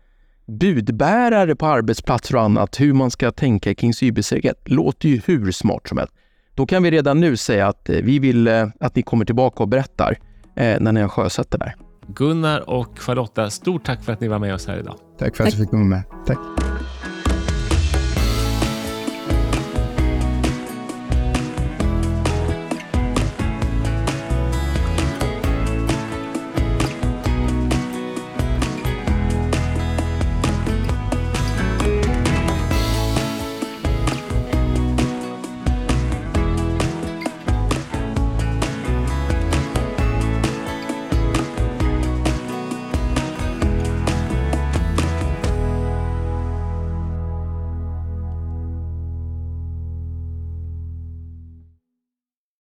[0.48, 5.88] budbärare på arbetsplatser och annat, hur man ska tänka kring cybersäkerhet, låter ju hur smart
[5.88, 6.14] som helst.
[6.58, 9.64] Då kan vi redan nu säga att eh, vi vill eh, att ni kommer tillbaka
[9.64, 10.18] och berättar
[10.56, 11.76] eh, när ni har sjösatt det där.
[12.08, 14.96] Gunnar och Charlotta, stort tack för att ni var med oss här idag.
[15.20, 16.04] Tack för att du fick komma med.
[16.26, 16.38] Tack.